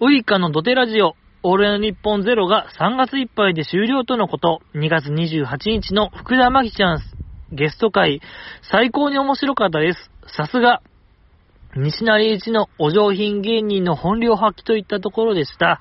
[0.00, 0.04] ん。
[0.04, 4.62] ウイカのドテラジオ、俺の日本ゼロが3月いっぱいで終了とのこと。
[4.74, 6.98] 2月28日の福田真希ちゃん
[7.52, 8.20] ゲスト会、
[8.70, 10.10] 最高に面白かったです。
[10.26, 10.80] さすが、
[11.76, 15.80] 西成一のお上品芸人の本領発揮といったところでした。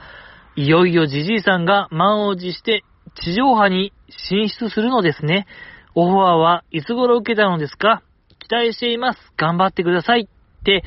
[0.56, 2.84] いよいよじじいさんが満を持して
[3.16, 5.48] 地上波に進出するのですね。
[5.96, 8.04] オファーはいつ頃受けたのですか？
[8.40, 9.20] 期待しています。
[9.38, 10.30] 頑張ってください。
[10.30, 10.84] って、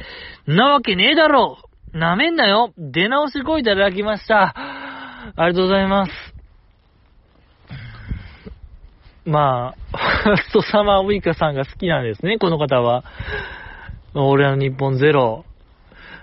[0.46, 1.58] なわけねえだろ
[1.92, 4.54] なめんなよ出直し声いただきました。
[4.56, 6.33] ありがとうございます。
[9.24, 13.04] まあ、ファーストサマーウイカさんが好きなんですね、この方は。
[14.14, 15.44] 俺の日本ゼロ。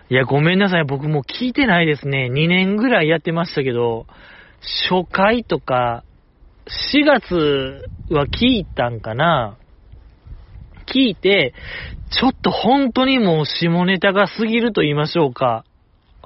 [0.10, 0.84] いや、ごめんなさい。
[0.86, 2.30] 僕もう聞いてないですね。
[2.32, 4.06] 2年ぐらいやってましたけど、
[4.90, 6.04] 初回とか、
[6.94, 9.58] 4月は聞いたんかな
[10.94, 11.54] 聞いて、
[12.12, 15.64] ちょっと本当にもう下ネタが過ぎると言いましょうか。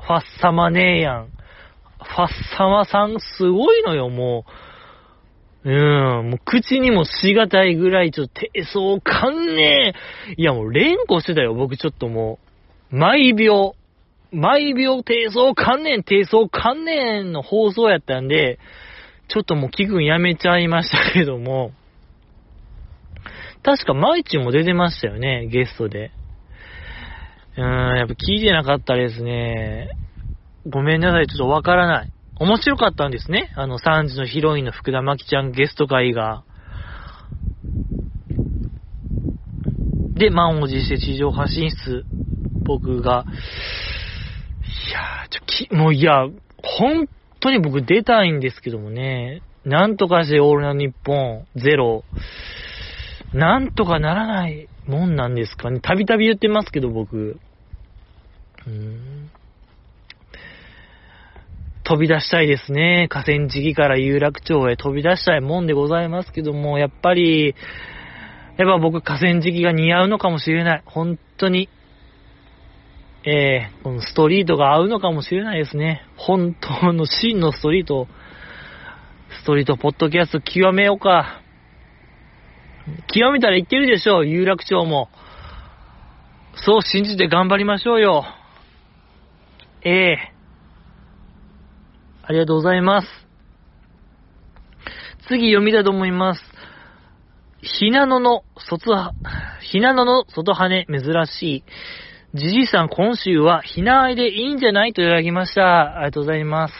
[0.02, 1.30] ファッサマネーヤン。
[2.00, 4.65] ファッサマさんすごいのよ、もう。
[5.66, 9.94] うん、もう口にもしがたいぐらいちょっと低層観念。
[10.38, 12.38] いやもう連呼してたよ、僕ちょっとも
[12.92, 12.96] う。
[12.96, 13.74] 毎秒、
[14.32, 18.60] 毎秒低層観念、低層観念の放送やったんで、
[19.28, 21.72] ちょっともう気分やめちゃいましたけども。
[23.64, 26.12] 確か、マイチも出てましたよね、ゲストで。
[27.58, 29.90] うーん、やっぱ聞いてなかったですね。
[30.70, 32.12] ごめんなさい、ちょっとわからない。
[32.38, 33.52] 面白かったんですね。
[33.56, 36.44] あの、3時のヒロインの福田真紀ちゃんゲスト会が。
[40.16, 42.06] で、満を持して地上発信室、
[42.66, 43.26] 僕が、
[44.90, 46.28] いやー、ちょ、き、もういや、
[46.62, 47.08] 本
[47.40, 52.04] 当に僕出たいんですけどもね、なんとかしてオールナイトニッポンゼロ、
[53.34, 55.80] なんとかならないもんなんですかね。
[55.80, 57.40] たびたび言ってますけど、僕。
[58.68, 59.15] うん
[61.86, 63.08] 飛び出したいですね。
[63.12, 67.56] 河川敷から有楽町へ飛び出したいもんでございますけども、やっぱり、
[68.58, 70.84] やっぱ僕河川敷が似合うのかもしれない。
[70.86, 71.70] 本当に。
[73.24, 76.02] えー、このストリートが合うのかもしれないですね。
[76.18, 78.08] 本当の真のストリート、
[79.42, 81.42] ストリートポッドキャスト極めようか。
[83.14, 85.10] 極めたらいけるでしょう、有楽町も。
[86.56, 88.26] そう信じて頑張りましょうよ。
[89.84, 90.35] ええ
[92.28, 93.08] ありがとうございます。
[95.28, 96.42] 次読みたいと思います。
[97.62, 99.14] ひなのの外は、
[99.62, 101.64] ひなのの外羽珍しい。
[102.34, 105.98] じじいさん今週はひなあいでいいんじゃないといただきました。
[105.98, 106.74] ありがとうございます。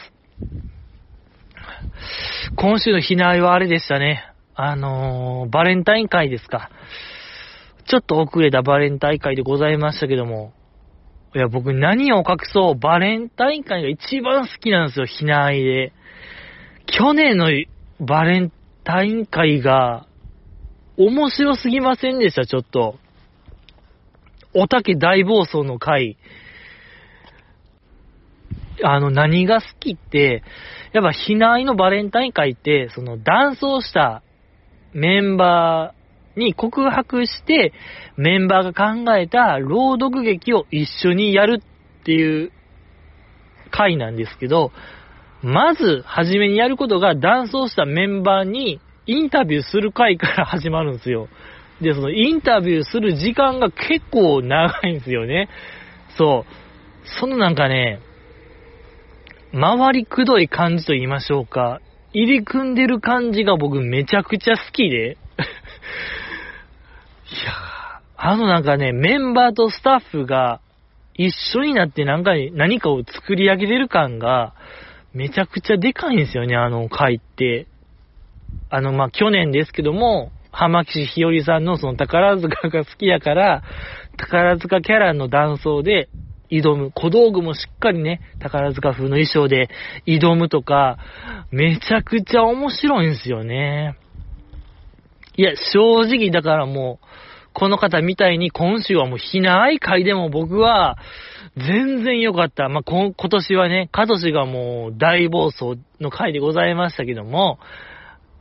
[2.56, 4.24] 今週のひなあいはあれでしたね。
[4.54, 6.70] あのー、バレンタイン会ですか。
[7.86, 10.52] ちょっと遅れたバレンタイン会でございましたけども。
[11.34, 15.92] いや、僕何を隠そう、バレンタイン会が一番好きなんですよ、ひなあいで。
[16.86, 17.50] 去年の
[18.00, 18.52] バレン
[18.84, 20.06] タイン会が、
[20.96, 22.98] 面白すぎませんでした、ちょっと。
[24.54, 26.16] おたけ大暴走の回。
[28.82, 30.42] あの、何が好きって、
[30.92, 34.22] やっぱ、ひなあいのバレンタイン会って、その、ダンスをした
[34.92, 35.95] メンバー
[36.36, 37.72] に告白して、
[38.16, 42.52] メンバーが考えた朗読劇を一緒にやるっていう
[43.70, 44.72] 回なんですけど、
[45.42, 51.28] まず、初めにやることが、ダンスをしたメンバーにインタビューする回から始まるんですよ。
[51.80, 55.48] で、そのインタビューする時間が結構長いんですよね。
[56.16, 57.08] そう。
[57.20, 58.00] そのなんかね、
[59.52, 61.80] 回りくどい感じと言いましょうか。
[62.12, 65.18] 入り組んでる感じが僕めちゃくちゃ好きで。
[67.30, 67.52] いや
[68.16, 70.60] あのなんかね、メンバーとスタッフが
[71.14, 74.54] 一緒になってなんか何かを作り上げてる感が
[75.12, 77.66] めちゃくちゃでかいんですよね、あの回って。
[78.68, 83.62] あの、まあ、去年ですけども、浜岸ひよりさんのその宝塚が好きやから、
[84.16, 86.08] 宝塚キャラの断層で
[86.50, 86.90] 挑む。
[86.94, 89.68] 小道具もしっかりね、宝塚風の衣装で
[90.06, 90.98] 挑むとか、
[91.50, 93.96] めちゃくちゃ面白いんですよね。
[95.36, 97.06] いや、正直だからもう、
[97.52, 100.98] この方みたいに今週はもうひない回でも僕は、
[101.56, 102.68] 全然良かった。
[102.68, 107.58] まあ、今年はね、かとしがもう大暴走の回でございましたけども、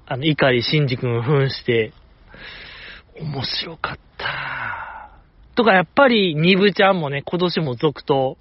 [0.06, 1.94] あの、怒り真司君を扮して、
[3.20, 5.12] 面白かった。
[5.56, 8.38] とか、やっぱり、ニブちゃんもね、今年も続投。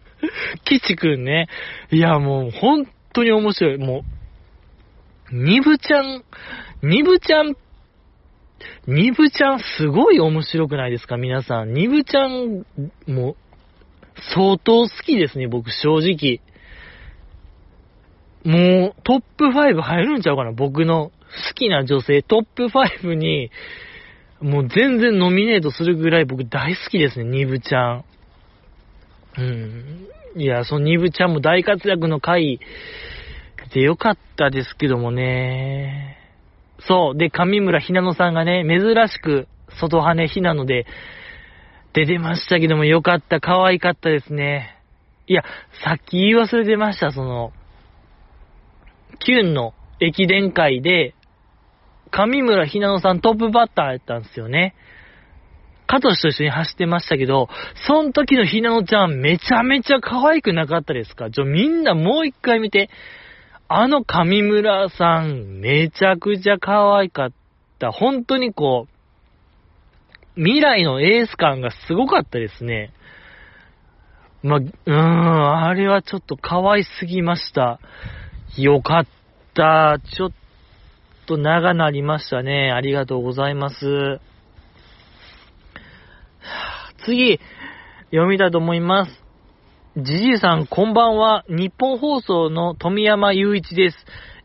[0.64, 1.48] キチくんね。
[1.90, 3.76] いや、もう、本当に面白い。
[3.76, 4.04] も
[5.30, 6.24] う、ニブちゃん、
[6.82, 7.54] ニブちゃん、
[8.86, 11.16] ニブちゃんすごい面白くないですか？
[11.16, 11.72] 皆さん。
[11.72, 12.64] ニブちゃん、
[13.06, 13.36] も、
[14.34, 16.40] 相当好きですね、僕、正直。
[18.44, 20.52] もう、トップ5入るんちゃうかな？
[20.52, 23.50] 僕の好きな女性、トップ5に、
[24.40, 28.04] もう全然ノミネートするぐらい僕大好きですね、ニブちゃん。
[29.36, 30.08] うん。
[30.36, 32.60] いや、そのニブちゃんも大活躍の回
[33.74, 36.17] でよかったですけどもね。
[36.80, 37.18] そう。
[37.18, 39.48] で、上村ひなのさんがね、珍しく
[39.80, 40.86] 外羽ひなので
[41.92, 43.40] 出てましたけどもよかった。
[43.40, 44.76] 可愛かったですね。
[45.26, 45.42] いや、
[45.84, 47.52] さっき言い忘れてました、その、
[49.18, 51.14] キュンの駅伝会で、
[52.10, 54.74] 上村ひなのさんトップバッターやったんですよね。
[55.86, 57.48] カトシと一緒に走ってましたけど、
[57.86, 61.30] その時のひなのちゃんめちゃめちゃ可愛くなかったですか？
[61.30, 62.88] ちょ、みんなもう一回見て。
[63.70, 67.32] あの上村さんめちゃくちゃ可愛かっ
[67.78, 67.92] た。
[67.92, 68.86] 本当にこ
[70.36, 72.94] う、未来のエース感がすごかったですね。
[74.42, 77.78] まうーん、あれはちょっと可愛すぎました。
[78.56, 79.06] よかっ
[79.54, 79.98] た。
[80.16, 80.32] ちょっ
[81.26, 82.72] と長なりましたね。
[82.72, 84.20] ありがとうございます。
[87.04, 87.38] 次、
[88.10, 89.27] 読みたいと思います。
[90.00, 91.44] じじいさん、こんばんは。
[91.48, 93.96] 日本放送の富山雄一です。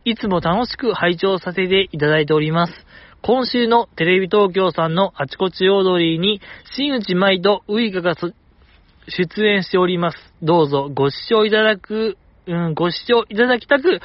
[0.03, 2.73] いつも楽しく拝聴させていただいております。
[3.21, 6.41] 今週のテレビ東京さんのあちこち踊りに、
[6.75, 10.17] 新内舞とウイカが出演しております。
[10.41, 13.99] どうぞご視聴いただく、うん、ご視聴いただきたく、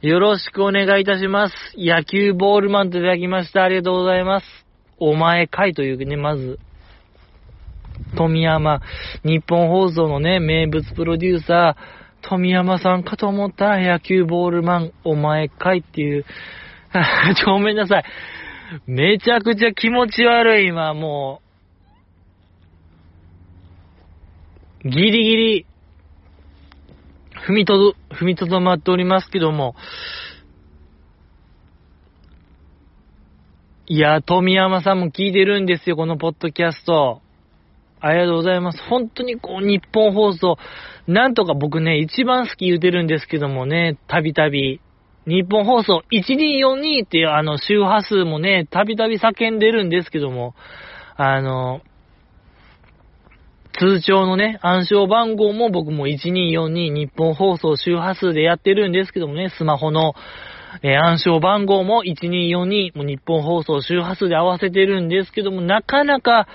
[0.00, 1.54] よろしくお願いいたします。
[1.76, 3.64] 野球ボールマンといただきました。
[3.64, 4.46] ありがとうございます。
[4.98, 6.60] お前かいというね、まず、
[8.16, 8.80] 富山、
[9.24, 16.24] 日本放送のね、名物プロデューサー、富山さんかと思ったら野球ボールマン、お前かいっていう、
[17.44, 18.04] ごめんなさい。
[18.86, 21.42] めちゃくちゃ気持ち悪い、今、も
[24.84, 24.88] う。
[24.88, 25.66] ギリギリ、
[27.46, 29.74] 踏みとど、踏みとどまっておりますけども。
[33.86, 37.23] いや、富山さんも聞いてるんですよ、このポッドキャスト。
[38.06, 38.82] ありがとうございます。
[38.82, 40.58] 本当にこう、日本放送、
[41.06, 44.80] なんとか僕ね、一番好き言うてるんですけどもね、たびたび。
[45.26, 50.54] 日本放送1242っていうあの周波数もね、たびたび叫んでるんですけども、
[51.16, 51.80] あの、
[53.78, 60.12] 通帳のね、暗証番号も僕も1242日本放送周波数でやってるんですけどもね、スマホの、
[60.82, 66.46] えー、暗証番号も1242も日本放送周波数で合わせてるんですけども、なかなか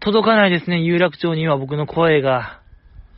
[0.00, 2.60] 届かないですね、有楽町には僕の声が。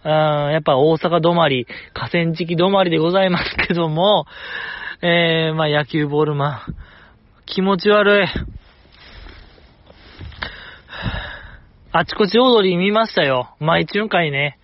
[0.03, 4.25] あーやっぱ大阪止まり、河川敷止まりでございますけども、
[5.03, 6.77] えー、まあ野球ボールマン。
[7.45, 8.29] 気持ち悪い。
[11.93, 13.57] あちこち踊り見ましたよ。
[13.59, 14.59] 毎チュン会ね。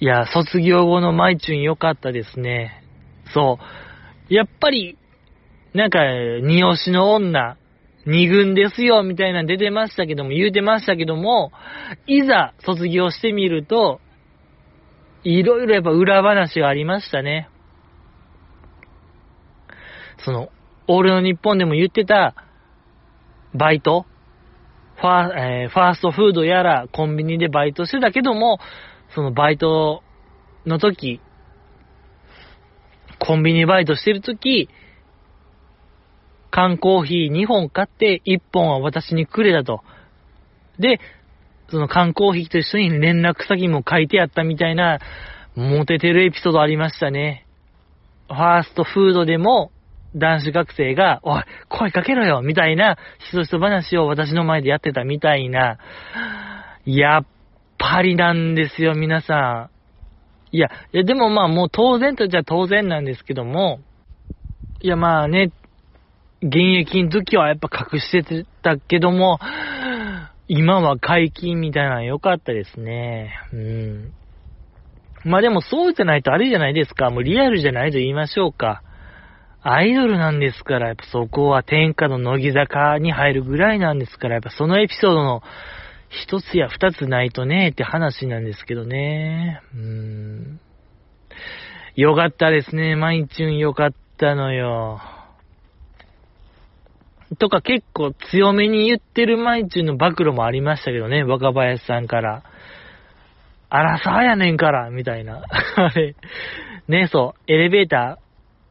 [0.00, 2.84] いや、卒業後のマイチュン良かったですね。
[3.32, 3.58] そ
[4.30, 4.34] う。
[4.34, 4.98] やっぱり、
[5.72, 5.98] なんか、
[6.42, 7.56] 二押しの女、
[8.06, 11.52] 二軍ですよ、みたいな出てましたけども、言うてましたけども、
[12.06, 14.00] いざ卒業してみると、
[15.22, 17.48] いろいろやっぱ裏話がありましたね。
[20.18, 20.50] その、
[20.86, 22.34] 俺の日本でも言ってた、
[23.54, 24.04] バイト
[24.96, 28.58] ファ,、えー、ファーストフードやらコンビニでバイトしてたけども、
[29.14, 30.02] そのバイト
[30.66, 31.20] の時、
[33.18, 34.68] コンビニバイトしてる時、
[36.54, 39.82] 缶コーヒー2本買って1本は私にくれたと。
[40.78, 41.00] で、
[41.68, 45.00] その缶コーヒーと一緒に連絡先も書いてあったみたいな、
[45.56, 47.44] モテてるエピソードありましたね。
[48.28, 49.72] ファーストフードでも、
[50.14, 55.78] 男子学生が、おい、声かけろよみたいな、ひそひそ話を私の前でやってたみたいな、
[56.86, 57.26] やっ
[57.78, 59.70] ぱりなんですよ、皆さ
[60.52, 60.56] ん。
[60.56, 63.80] いや、いや、でもまあもう当然とじゃ当然なんですけども、
[64.80, 65.50] いやまあね、
[66.44, 69.38] 現役の時はやっぱ隠してたけども、
[70.46, 73.32] 今は解禁みたいなの良かったですね。
[73.52, 74.12] うん。
[75.24, 77.08] まあでもそうじゃないとあれじゃないですか。
[77.08, 78.82] もうリアルじゃないと言いましょうか。
[79.62, 85.42] アイドルなんですから、やっぱそこは天下の乃木坂に入るぐらいなんですから、やっぱそのエピソードの
[86.10, 89.62] 一つや二つないとね、って話なんですけどね。
[89.74, 90.60] うーん。
[91.96, 92.94] よかったですね。
[92.94, 95.00] マイチュンよかったのよ。
[97.36, 102.42] とか結構強めに言ってるマイチュンの暴露もありましたけどね、若林さんから。
[103.70, 105.42] あらさやねんから、みたいな。
[105.76, 106.14] あれ。
[106.86, 108.24] ね、そう、エレベーター、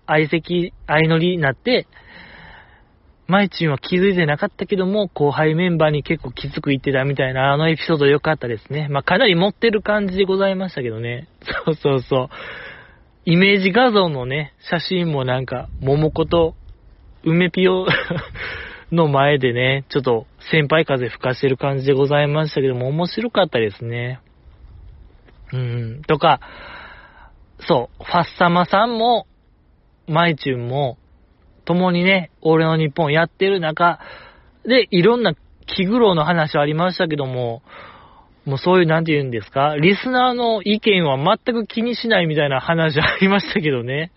[0.07, 1.87] 相席、相乗りになって、
[3.27, 8.87] マイチンは気づいてなかったけども、後輩メンバーに結構きつく言ってたみたいな、あのエピソード良かったですね。
[8.89, 11.27] まあ、かなり持ってる感じでございましたけどね。
[11.65, 12.29] そうそうそう。
[13.25, 16.55] イメージ画像のね、写真もなんか、桃子と
[17.23, 17.87] 梅ピオ
[18.91, 24.19] の前でね、ちょっと先輩風吹かしてる感じでございましたけども、面白かったですね。
[25.51, 26.41] うん、とか、
[27.59, 29.27] そう、ファッサマさんも、
[30.07, 30.97] マイチュンも、
[31.65, 33.99] 共にね、俺の日本やってる中
[34.65, 35.33] で、いろんな
[35.65, 37.61] 気苦労の話はありましたけども、
[38.45, 44.11] もうそういう、なんて言うんですか、リスナーの意見は全く気にしないみたいな話ありましたけどね。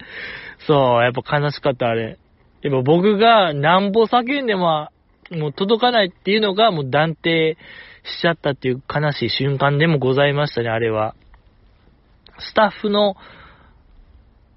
[0.66, 2.18] そう、やっぱ悲しかった、あれ。
[2.62, 4.88] やっぱ僕がなんぼ叫んでも、
[5.30, 7.56] もう届かないっていうのがもう断定
[8.04, 11.14] しちゃったっていう悲しい瞬間でもございましたね、あれは。
[12.38, 13.14] スタッフの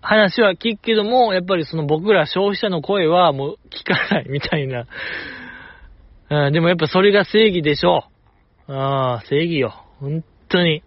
[0.02, 4.86] 話は聞くけども、やっぱりその僕ら消費者の声はもう聞かないみたいな。
[6.30, 8.06] うん、でもやっぱそれが正義でしょ
[8.68, 8.74] う。
[8.74, 9.74] ああ、正義よ。
[10.00, 10.84] 本当に。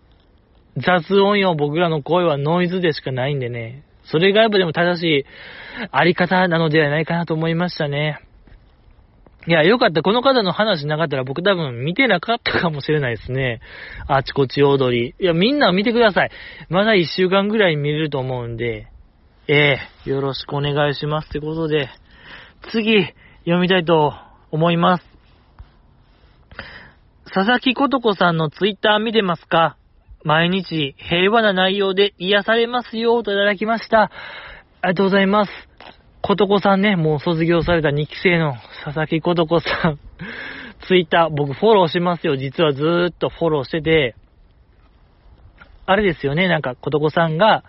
[0.76, 3.82] 雑音よ、僕らの声はノイズでしかないんでね。
[4.04, 5.24] それがやっぱでも正しい
[5.90, 8.20] あり方なのではないかなと思いましたね。
[9.46, 10.02] いや、よかった。
[10.02, 13.60] この方の話なかったら僕多分見てなかったかもしれないですね。
[14.06, 15.16] あちこち踊り。
[15.18, 16.30] いや、みんな見てください。
[16.68, 18.86] まだ一週間ぐらい見れると思うんで、
[19.48, 21.88] ええよろしくお願いしますってことで、
[22.70, 23.04] 次、
[23.40, 24.14] 読みたいと
[24.52, 25.04] 思います。
[27.34, 29.76] 佐々木ことこさんのツイッター見てますか？
[30.24, 34.02] 毎日平和な内容で癒されますよといただきました。
[34.02, 35.52] ありがとうございます。
[36.22, 38.54] ことこさんね、もう卒業された2期生の
[38.84, 39.98] 佐々木ことこさん、
[40.86, 42.36] ツイッター僕フォローしますよ。
[42.36, 44.14] 実はずーっとフォローしてて、
[45.86, 47.64] あれですよね、なんかことこさんが、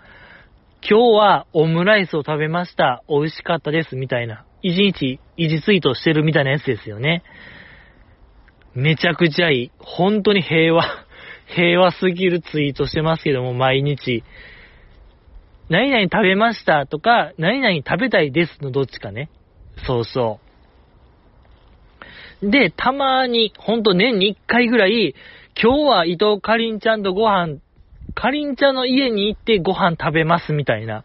[0.88, 3.02] 今日はオムライスを食べました。
[3.08, 3.96] 美味しかったです。
[3.96, 4.44] みたいな。
[4.62, 7.22] 一日、維持ツイートしてるみたいなやつですよね。
[8.74, 9.72] めちゃくちゃいい。
[9.78, 10.84] 本当に平和、
[11.54, 14.24] 平和すぎるツイートしてますけども、毎日。
[15.68, 19.30] 何々食べましたとか、何々食べたいですのどっちかね。
[19.86, 20.40] そうそ
[22.42, 22.50] う。
[22.50, 25.14] で、たまに、ほんと年に一回ぐらい、
[25.60, 27.58] 今日は伊藤かりんちゃんとご飯、
[28.14, 31.04] かりんちゃんの家に行ってご飯食べますみたいな。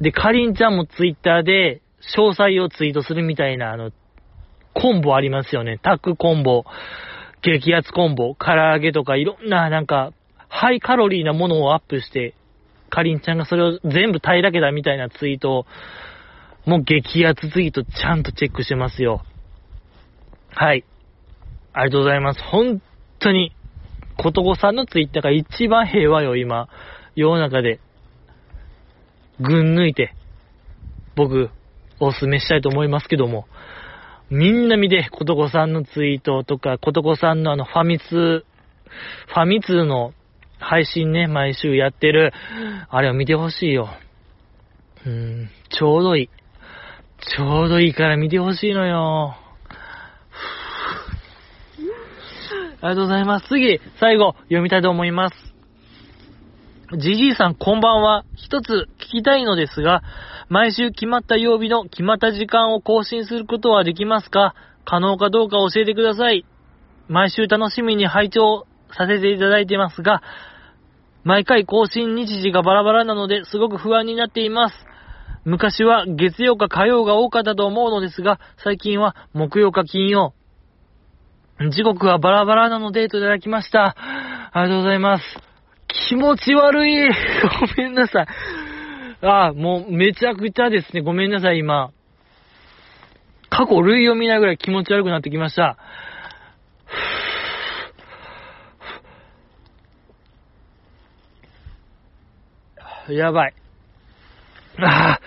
[0.00, 1.80] で、かりんちゃんもツイッターで
[2.16, 3.92] 詳細をツイートするみたいな、あの、
[4.74, 5.78] コンボありますよね。
[5.82, 6.64] タックコンボ、
[7.42, 10.12] 激アツコンボ、唐揚げとかいろんななんか、
[10.48, 12.34] ハイカロリーなものをアップして、
[12.90, 15.66] かりんちゃんがそれを全部平らげたみたいなツイートを、
[16.64, 19.22] もう激アツツイートちゃんとチェックしてますよ。
[20.50, 20.84] はい。
[21.72, 22.42] ありがとうございます。
[22.42, 22.80] 本
[23.18, 23.52] 当に、
[24.16, 26.68] ことごさんのツイッターが一番平和よ、今。
[27.14, 27.80] 世の中で。
[29.38, 30.14] ぐん抜いて、
[31.14, 31.50] 僕、
[32.00, 33.46] おすすめしたいと思いますけども。
[34.30, 40.14] みんな見て、ことこさんのツイートとか、ことこさんのあのファミ通、ファミ通の
[40.58, 42.32] 配信ね、毎週やってる、
[42.88, 43.88] あれを見てほしいよ。
[45.04, 45.12] うー
[45.44, 46.30] ん、ちょうどいい。
[47.38, 49.36] ちょうどいいから見てほしいのよ。
[52.80, 53.46] ありがとうございます。
[53.48, 55.36] 次、最後、読みたいと思います。
[56.98, 58.24] じじいさん、こんばんは。
[58.34, 60.02] 一つ聞きたいのですが、
[60.48, 64.54] 毎週決まった曜日の決まった時間を更新することはできますか？
[64.84, 66.44] 可能かどうか教えてください。
[67.08, 68.66] 毎週楽しみに拝聴
[68.96, 70.22] させていただいてますが、
[71.24, 74.76] 毎回更新日時がバラバラなのですごく不安になっています。
[75.44, 80.34] 昔は月曜か火曜が多かったと思うのですが、最近は木曜か金曜。
[81.70, 83.96] 時刻はバラバラなのでといただきました。
[84.52, 85.24] ありがとうございます。
[86.08, 87.08] 気持ち悪い。
[87.08, 88.26] ごめんなさい。
[89.22, 91.00] あ、もうめちゃくちゃですね。
[91.00, 91.92] ごめんなさい、今。
[93.48, 95.78] 過去類を見ないぐらい気持ち悪くなってきました。
[103.12, 103.54] やばい。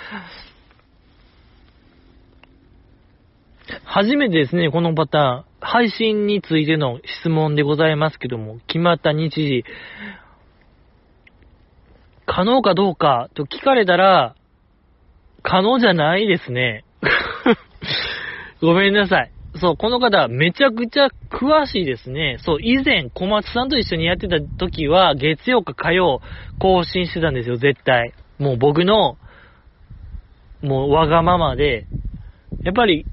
[3.85, 5.49] 初めてですね、このパターン。
[5.61, 9.65] 配信についての質問でございますけども、決まった日時、
[12.39, 14.33] 可能かどうかと聞かれたら、
[15.43, 16.85] 可能じゃないですね。
[18.63, 19.31] ごめんなさい。
[19.55, 22.37] そう、この方、めちゃくちゃ詳しいですね。
[22.39, 26.21] そう、以前、小松さんと一緒にやってた時は、月曜か火曜、
[26.59, 28.13] 更新してたんですよ、絶対。
[28.37, 29.17] もう僕の、
[30.61, 31.87] もうわがままで、
[32.63, 33.05] やっぱり、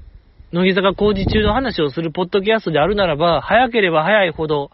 [0.53, 4.71] 乃木坂工事中の話をするポッドキャストであるならば、早ければ早いほど、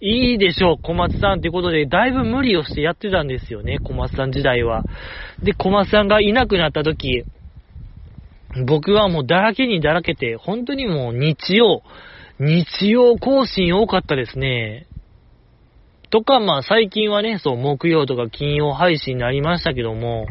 [0.00, 4.84] いいでしょう、小松さんってことで、だいぶ無理をしてやってたんですよね、小松さん時代は。
[5.42, 7.24] で、小松さんがいなくなった時、
[8.66, 11.82] 僕はもうだらけにだらけて、本当にもう日曜、
[12.38, 14.86] 日曜更新多かったですね。
[16.10, 20.26] とか、まあ最近はね、そう、木曜とか金曜配信になりましたけども、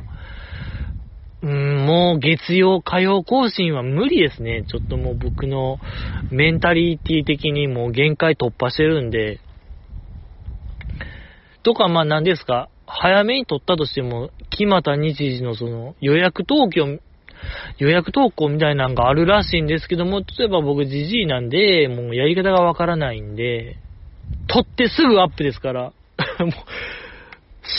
[1.41, 4.65] うん、もう月曜、火曜更新は無理ですね。
[4.68, 5.77] ちょっともう僕の
[6.31, 9.40] メンタリティ的にもう限界突破してるんで。
[11.64, 16.99] とか、まあ何ですか、早めに撮ったとしても、決まった日時のその予約東京
[17.77, 23.77] 予約投稿みたいなのがあるらしいんですけども、例えば僕じじいなんで、もうやり方がわからないんで、
[24.48, 25.81] 撮ってすぐアップですから、
[26.40, 26.52] もう、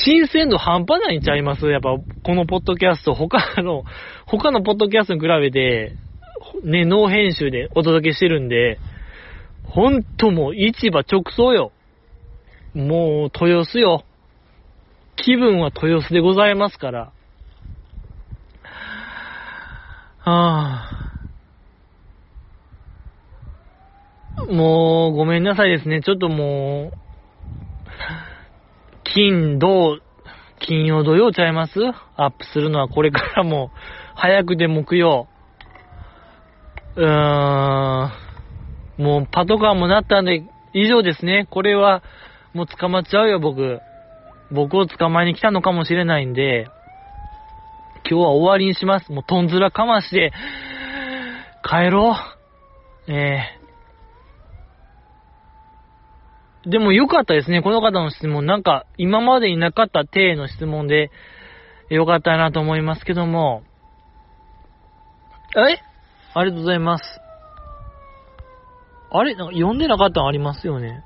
[0.04, 1.68] 新鮮度半端ないんちゃいます？
[1.68, 3.84] やっぱ、このポッドキャスト、他の、
[4.26, 5.96] 他のポッドキャストに比べて、
[6.64, 8.78] ね、ノー編集でお届けしてるんで、
[9.64, 11.72] ほんともう市場直送よ。
[12.74, 14.04] もう豊洲よ。
[15.16, 17.12] 気分は豊洲でございますから。
[20.20, 26.00] はぁ、もう、ごめんなさいですね。
[26.02, 26.96] ちょっともう、
[29.04, 29.98] 金、土、
[30.60, 31.72] 金曜土曜ちゃいます？
[32.16, 33.70] アップするのはこれからも、
[34.14, 35.26] 早くて木曜。
[36.96, 38.10] うーん、
[38.98, 40.44] もうパトカーもなったんで、
[40.74, 41.46] 以上ですね。
[41.50, 42.02] これは、
[42.52, 43.80] もう捕まっちゃうよ、僕。
[44.50, 46.68] 僕を捕まえに来たのかもしれないんで、
[48.10, 49.12] 今日は終わりにします。
[49.12, 50.32] もうとんずらかまして、
[51.62, 52.16] 帰ろ
[53.06, 53.12] う。
[53.12, 57.62] えー、でも良かったですね。
[57.62, 58.44] この方の質問。
[58.46, 61.10] なんか、今までになかった体の質問で、
[61.88, 63.62] 良かったなと思いますけども。
[65.56, 65.78] え？
[66.34, 67.04] ありがとうございます。
[69.10, 69.34] あれ？
[69.34, 71.04] なんか読んでなかったのありますよね。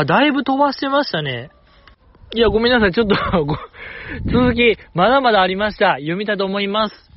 [0.00, 1.50] あ、だいぶ飛ばしてましたね。
[2.34, 2.92] いや、ごめんなさい。
[2.92, 3.14] ちょっと
[4.30, 5.94] 続き、まだまだありました。
[5.94, 7.10] 読みたいと思います。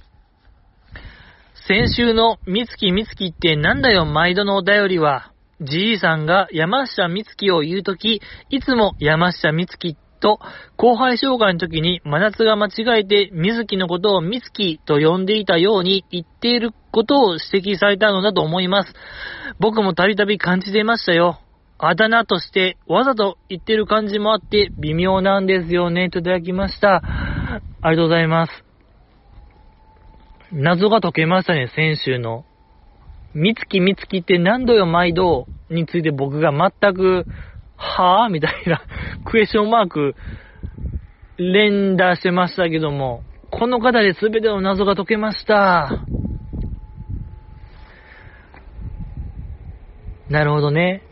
[1.67, 5.31] 先週のみつきみつきってなんだよ、毎度のお便りは。
[5.61, 10.39] じいさんが山下みつきを言うとき、いつも山下みつきと、
[10.77, 18.93] 後輩紹介の時に真夏が間違えて水木のことをみつきと呼んでいたように言っていることを指摘されたのだと思います。
[19.59, 21.39] 僕もたびたび感じていましたよ。
[21.81, 27.01] あだ名としてわざと言ってる感じもあって微妙なんですよね、といただきました。
[27.81, 28.51] ありがとうございます。
[30.51, 32.43] 謎が解けましたね、先週の。
[33.33, 37.25] みつきみつきって何度よ毎度について僕が全く、
[37.77, 38.81] はぁみたいな
[39.23, 40.15] クエスチョンマーク
[41.37, 46.03] 連打してましたけども、この方で全ての謎が解けました。
[50.29, 51.03] なるほどね。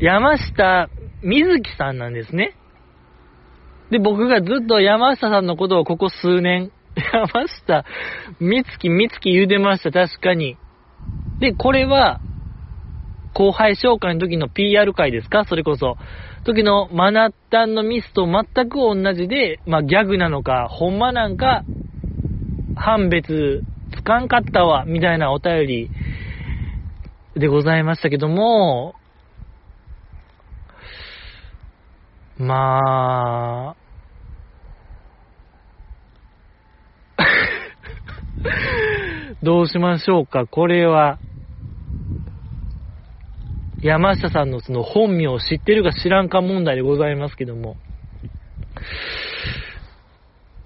[0.00, 0.88] 山下
[1.22, 2.54] 美月さんなんですね。
[3.90, 6.70] で、僕がずっと山下さんのことをここ数年、
[7.12, 7.84] 山下
[8.40, 10.56] 美月美月言うてました、確かに。
[11.38, 12.20] で、これは、
[13.32, 15.44] 後輩紹介の時の PR 会ですか？
[15.44, 15.96] それこそ。
[16.44, 21.62] 時のマナッタンのミスと全く同じで、まあ、ギャグなのか、ほんまなんか、
[22.76, 23.62] 判別
[23.94, 25.90] つかんかったわ、みたいなお便り
[27.34, 28.94] でございましたけども、
[32.38, 33.76] まあ、
[39.42, 41.18] どうしましょうか、これは。
[43.82, 47.76] 山下さんのその本名を知ってるか知らんか問題でございますけども。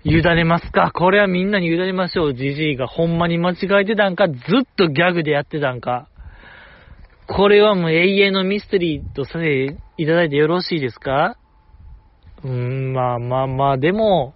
[0.03, 0.91] 委ねますか？
[0.93, 2.35] これはみんなに委ねましょう。
[2.35, 4.39] じじいがほんまに間違えてたんか、ずっ
[4.77, 6.09] とギャグでやってたんか。
[7.27, 11.37] これはもう永遠のミステリーとさせていただいてよろしいですか？
[12.45, 14.35] うーん、まあまあまあ、でも、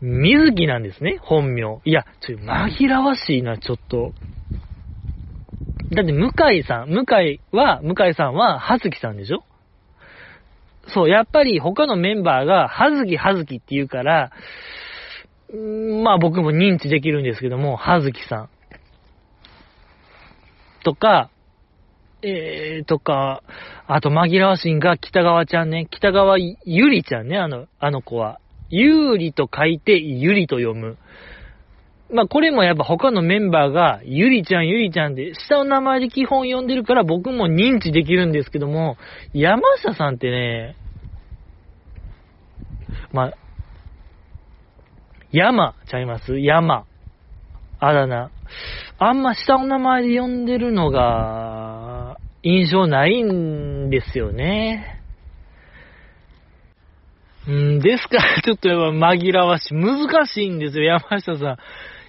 [0.00, 1.80] 水木なんですね、本名。
[1.84, 4.14] いや、ちょ、紛らわしいな、ちょっと。
[5.92, 9.44] だって、向井さん、向井は、向井さんは、はずきさんでしょ？
[10.88, 14.32] そう、やっぱり他のメンバーが、はずきはずきって言うから、
[16.02, 18.50] まあ僕も認知できるんですけども、はずきさん。
[20.82, 21.30] とか、
[22.22, 23.42] えー、とか、
[23.86, 25.88] あと紛らわしいんが北川ちゃんね。
[25.90, 28.38] 北川ゆりちゃんね、あの、あの子は。
[28.70, 30.96] 有利と書いて、ゆりと読む。
[32.10, 38.96] まあ、これもやっぱ他のメンバーが、ゆりちゃん、ゆりちゃんで、下の名前で基本呼んでるから僕も認知できるんですけども、
[39.32, 40.76] 山下さんってね、
[43.12, 43.32] まあ、
[45.32, 46.38] 山ちゃいます？
[46.38, 46.84] 山。
[47.80, 48.30] あだ名。
[48.98, 51.71] あんま下の名前で呼んでるのが、
[52.42, 55.00] 印象ないんですよね。
[57.46, 59.74] うんですから、 ちょっとやっぱ紛らわしい。
[59.74, 61.56] 難しいんですよ、山下さん。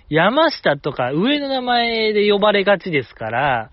[0.09, 3.71] 山下とか上の名前で呼ばれがちですから、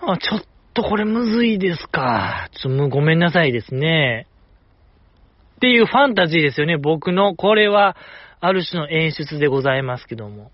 [0.00, 0.42] あちょっ
[0.74, 2.48] とこれむずいですか。
[2.52, 4.26] ちょっとごめんなさいですね。
[5.56, 7.36] っていうファンタジーですよね、僕の。
[7.36, 7.96] これは、
[8.40, 10.50] ある種の演出でございますけども。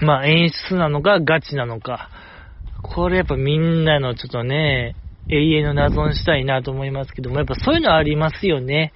[0.00, 2.08] まあ演出なのかガチなのか。
[2.84, 4.94] これやっぱみんなのちょっとね、
[5.30, 8.92] 永遠の謎にしたいなと思いますけども、やっぱそういうのありますよね。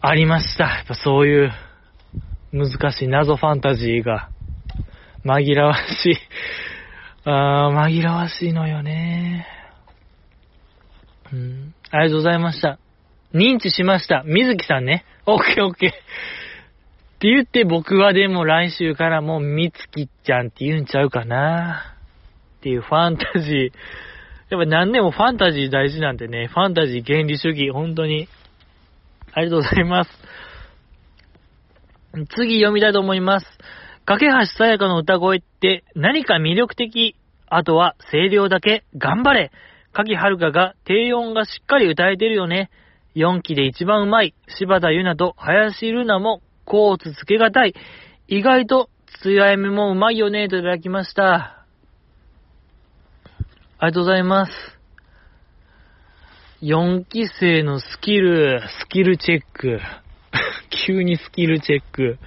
[0.00, 0.64] ありました。
[0.64, 1.52] やっぱそういう
[2.52, 4.28] 難しい謎ファンタジーが
[5.24, 6.16] 紛らわしい。
[7.24, 9.46] あー、紛らわしいのよね。
[11.32, 11.74] うん。
[11.90, 12.78] ありがとうございました。
[13.32, 14.22] 認知しました。
[14.26, 15.06] 水木さんね。
[15.24, 15.90] オッケーオッケー。
[15.90, 21.93] って言って僕はでも来週からもうみつきちゃんって言うんちゃうかな。
[22.64, 23.72] っていうファンタジー。
[24.48, 28.26] やっぱ何でもファンタジー大事なんてね、ファンタジー原理主義、本当に。
[29.34, 30.10] ありがとうございます。
[32.34, 33.46] 次読みたいと思います。
[34.06, 37.16] 架橋さやかの歌声って何か魅力的。
[37.48, 38.84] あとは声量だけ。
[38.96, 39.50] 頑張れ。
[39.92, 42.70] 柿はるかが低音がしっかり歌えてるよね。
[43.14, 44.34] 4期で一番うまい。
[44.48, 47.74] 柴田ゆなと林瑠奈もコーツつけがたい。
[48.28, 48.88] 意外と
[49.20, 50.48] つやえめもうまいよね。
[50.48, 51.63] といただきました。
[53.84, 54.52] ありがとうございます。
[56.62, 59.78] 4期生のスキル、スキルチェック。
[60.86, 62.18] 急にスキルチェック。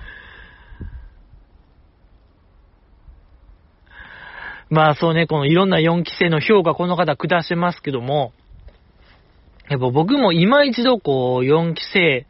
[4.70, 8.34] まあそうね、このいろんな4期生の評価この方下してますけども、
[9.68, 12.28] やっぱ僕も今一度こう4期生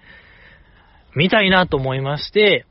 [1.18, 2.66] 見たいなと思いまして、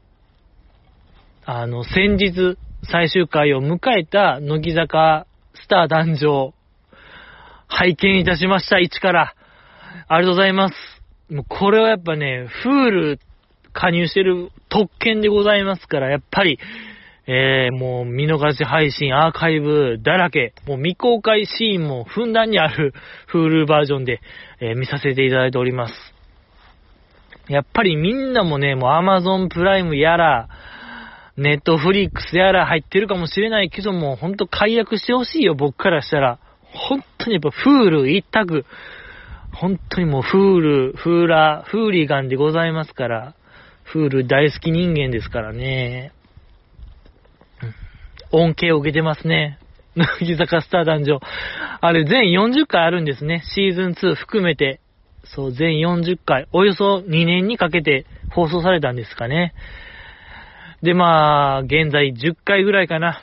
[1.44, 2.56] あの、先日
[2.90, 5.26] 最終回を迎えた乃木坂
[5.66, 6.54] スター誕生、
[7.66, 9.34] 拝見いたしました、1から。
[10.06, 10.74] ありがとうございます。
[11.28, 13.20] もうこれはやっぱね、フール
[13.72, 16.60] 加入してる特権でございますから、やっぱり、
[17.26, 22.94] えー、もう見逃し配信、アーカイブだらけ、もう未公開シーンもふんだんにある
[23.32, 24.20] Hulu バージョンで、
[24.60, 25.94] えー、見させていただいております。
[27.48, 30.48] やっぱりみんなもね、もう Amazon プライムやら、
[31.36, 36.38] ネットフリックスやら入ってるかもしれないけども、ほんと解約してほしいよ、僕からしたら。
[36.72, 38.64] 本当にやっぱフール一択。
[39.52, 43.34] 本当にもうフール、フーラー、フーリガンでございますから。
[43.84, 46.12] フール大好き人間ですからね。
[48.32, 49.58] 恩恵を受けてますね。
[49.94, 51.20] 乃木坂スター誕生。
[51.80, 53.42] あれ、全40回あるんですね。
[53.54, 54.80] シーズン2含めて。
[55.24, 56.46] そう、全40回。
[56.52, 59.54] およそ2年にかけて放送されたんですかね。
[60.86, 63.22] で、まあ、現在10回ぐらいかな。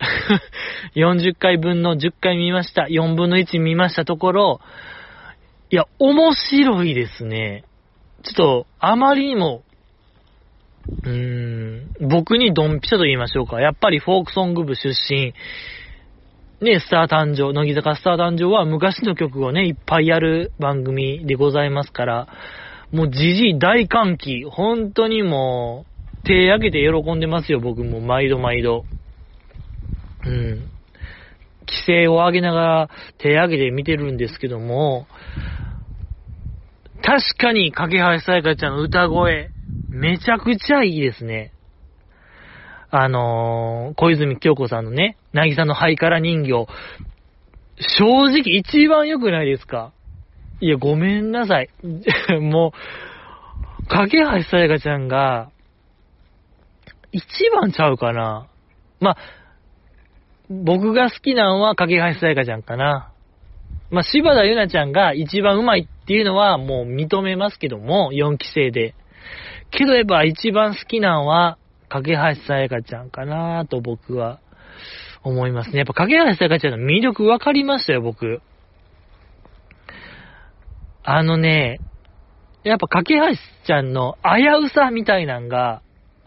[0.96, 2.86] 40回分の10回見ました。
[2.90, 4.60] 4分の1見ましたところ、
[5.70, 7.64] いや、面白いですね。
[8.22, 9.62] ちょっと、あまりにも
[11.04, 13.60] うーん、僕にドンピシャと言いましょうか。
[13.60, 15.34] やっぱりフォークソング部出身、
[16.62, 22.28] ね、スター誕生、乃木坂スター誕生は昔の曲をね、いっぱいやる番組でございますから、
[22.90, 25.89] もうじじい大歓喜、本当にもう、
[26.24, 28.84] 手挙げて喜んでますよ、僕も毎度毎度。
[30.24, 30.70] うん。
[31.66, 35.06] 規制を上げながら手挙げて見てるんですけども、
[37.02, 39.50] 確かに、架橋さやかちゃんの歌声、
[39.88, 41.52] めちゃくちゃいいですね。
[42.90, 46.66] あのー、小泉京子さんのね、なぎさのハイカラ人形、
[47.78, 49.92] 正直一番良くないですか？
[50.60, 51.70] いや、ごめんなさい。
[52.40, 52.74] も
[53.82, 55.50] う、架橋さやかちゃんが、
[57.12, 58.48] 一番ちゃうかな。
[59.00, 59.16] まあ、
[60.48, 63.12] 僕が好きなのは架橋さやかちゃんかな。
[63.90, 68.94] まあ、柴田ゆなちゃんが一番うまいっていうのはもう認めますけども、4期生で。
[69.70, 71.58] けどやっぱ一番好きなのは、
[71.88, 74.38] 架橋さやかちゃんかなと僕は
[75.24, 75.78] 思いますね。
[75.78, 78.40] やっぱ架橋さやかちゃんの魅力分かりましたよ、僕。
[81.02, 81.80] あのね、
[82.62, 83.16] やっぱ架橋
[83.66, 85.82] ちゃんの危うさみたいなんが、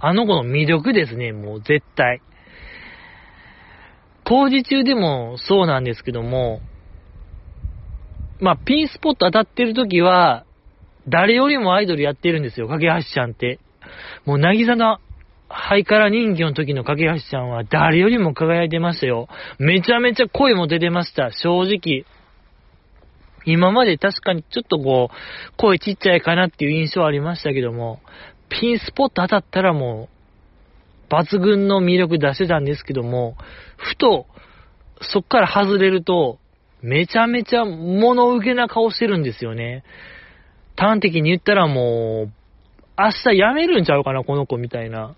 [0.05, 2.21] あの子の魅力ですね、もう絶対。
[4.25, 6.59] 工事中でもそうなんですけども、
[8.41, 10.43] まあ、ピンスポット当たってる時は、
[11.07, 13.59] 誰よりもアイドルやってるんですよ、架橋ちゃんって。
[14.25, 14.97] もう、なぎさの
[15.47, 19.29] ハイカラ人気の時の架橋ちゃんは誰よりも輝いてましたよ。
[19.57, 22.03] めちゃめちゃ声も出てました、正直。
[23.45, 28.01] 今まで確かにちょっとこう、声ちっちゃいかなっていう印象ありましたけども、
[28.59, 30.09] ピンスポット当たったらも
[31.09, 33.35] う、抜群の魅力出してたんですけども、
[33.77, 34.27] ふと、
[35.01, 36.39] そっから外れると、
[36.81, 39.83] めちゃめちゃ物受けな顔してるんですよね。
[40.77, 42.31] 端的に言ったらもう、
[42.97, 45.15] 明日辞めるんちゃうかな、この子みたいな。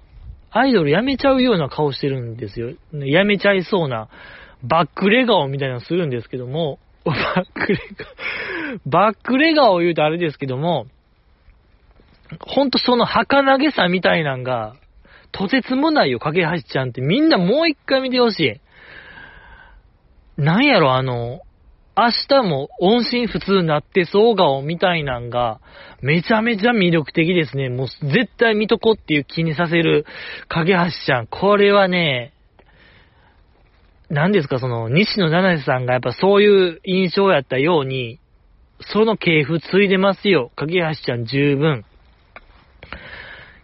[0.52, 2.72] アイドル辞めちゃうような顔してるんですよ。
[2.94, 4.07] 辞めちゃいそうな、
[4.64, 8.07] バックレ顔みたいなのするんですけども、バックレ顔、
[8.86, 10.88] バックレ顔を言うとあれですけども、
[12.40, 14.76] ほんとその儚げさみたいなんが、
[15.32, 17.02] とてつもないよ、架橋ちゃんって。
[17.02, 20.42] みんなもう一回見てほしい。
[20.42, 21.42] なんやろ、あの、
[21.98, 25.60] 明日も音信不通になってそう顔みたいなんが、
[26.02, 27.70] めちゃめちゃ魅力的ですね。
[27.70, 30.06] もう絶対見とこっていう気にさせる、
[30.50, 31.28] 影橋ちゃん。
[31.28, 32.34] これはね、
[34.10, 38.20] 何ですか、その、西野七瀬さんがやっぱそういう印象やったように、
[38.82, 40.52] その系譜ついでますよ。
[40.56, 41.86] 影橋ちゃん十分。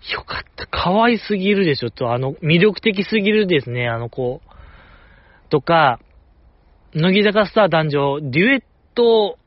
[0.10, 0.66] よかった。
[0.68, 1.92] 可愛すぎるでしょ。
[1.92, 4.42] と、あの、魅力的すぎるですね、あの子。
[5.50, 6.00] とか、
[6.94, 8.64] 乃木坂スター誕生、デュエッ
[8.96, 9.38] ト、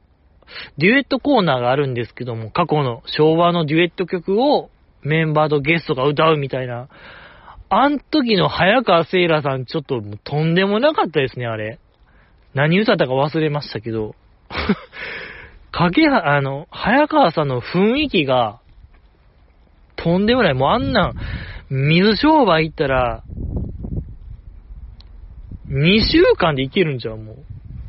[0.79, 4.71] デュエットコーナーがあるんですけども、過去の昭和のデュエット曲を
[5.03, 6.89] メンバーとゲストが歌うみたいな、
[7.69, 11.79] あん時の早川聖羅さん、ちょっととんでもなかったですね、あれ。
[12.55, 14.15] 何歌ったか忘れましたけど。
[15.73, 18.61] 影は、あの、早川さんの雰囲気が、
[20.05, 20.55] とんでもない。
[20.55, 21.15] もうあんなん、
[21.71, 23.25] 水商売行ったら、
[25.69, 27.37] 2週間でいけるんじゃん、もう。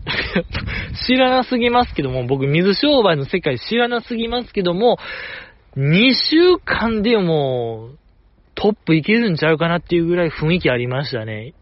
[1.08, 4.98] 知らなすぎますけども、僕、水商売の世界知らなすぎますけども、
[5.76, 7.98] 2週間でもう、
[8.56, 11.54] トップいけるんちゃうかなっていうぐらい雰囲気ありましたね。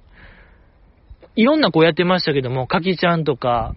[1.35, 3.73] いろんな子やってましたけども、かきちゃんとか、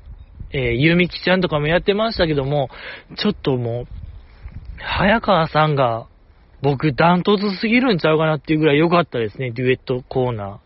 [0.53, 2.69] えー、ゆみきちゃんとかもやってましたけども、
[3.16, 3.86] ちょっともう、
[4.78, 6.07] 早川さんが、
[6.66, 10.59] 僕、ダントツすぎるんちゃうかなっていうぐらい良かったですね、デュエットコーナ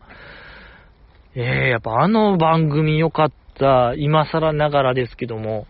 [1.35, 1.39] ー。
[1.39, 5.67] えー、やっぱあの番組良かった、今更ながらですけども、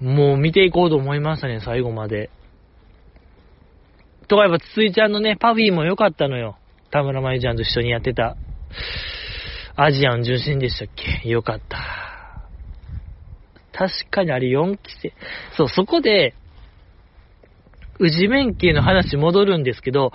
[0.00, 2.30] もう見ていこうと思いましたね、最後まで。
[4.26, 6.56] とかやっぱ、つついちゃんのね、パフィーも良かったのよ。
[6.90, 8.36] 田村まゆちゃんと一緒にやってた。
[9.76, 10.88] アジアン純真でしたっ
[11.22, 11.28] け？
[11.28, 11.78] 良かった。
[13.72, 15.12] 確かにあれ4期生。
[15.56, 16.34] そう、そこで、
[18.00, 20.12] 宇治免系の話戻るんですけど、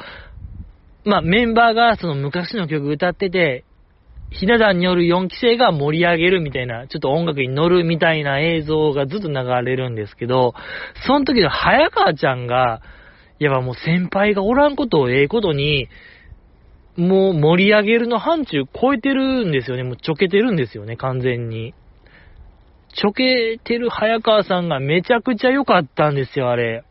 [1.05, 3.63] まあ、メンバーがその昔の曲歌ってて、
[4.31, 10.55] ひな壇による4期生が盛り上げるみたいな、ちょっと音楽に乗るみたいな映像がずっと流れるんですけど、
[11.05, 12.81] その時の早川ちゃんが、
[13.37, 15.87] やっぱもう先輩がおらんことをええことに、
[16.97, 19.83] もう盛り上げるの範疇超えてるんですよね。
[19.83, 21.75] もうちょけてるんですよね、完全に。
[22.95, 26.83] ちょけてる早川さんがめちゃくちゃ良かったんですよ、あれ。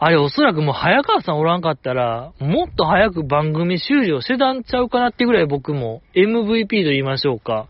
[0.00, 7.66] あれおそらくもう早川さんおらんかったら、もっと早く番組終了してたんちゃうかなってぐらい僕も MVP と言いましょうか。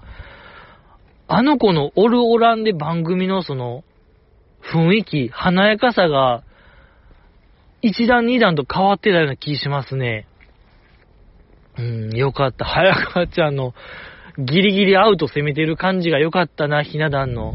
[1.26, 3.82] あの子のオルオランで番組のその
[4.62, 6.42] 雰囲気、華やかさが
[7.80, 10.26] 一段二段と変わってたような気しますね。
[11.78, 12.64] うん、よかった。
[12.64, 13.72] 早川ちゃんの
[14.36, 17.54] ギリギリアウト攻めてる感じがよかったな、ひな壇の。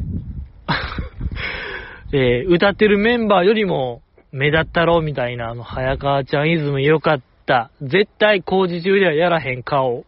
[2.14, 4.02] えー、歌ってるメンバーよりも
[4.34, 7.70] 目立ったろ、みたいな、あの、早川ちゃんイズムよかった。
[7.82, 10.06] 絶対工事中ではやらへん顔。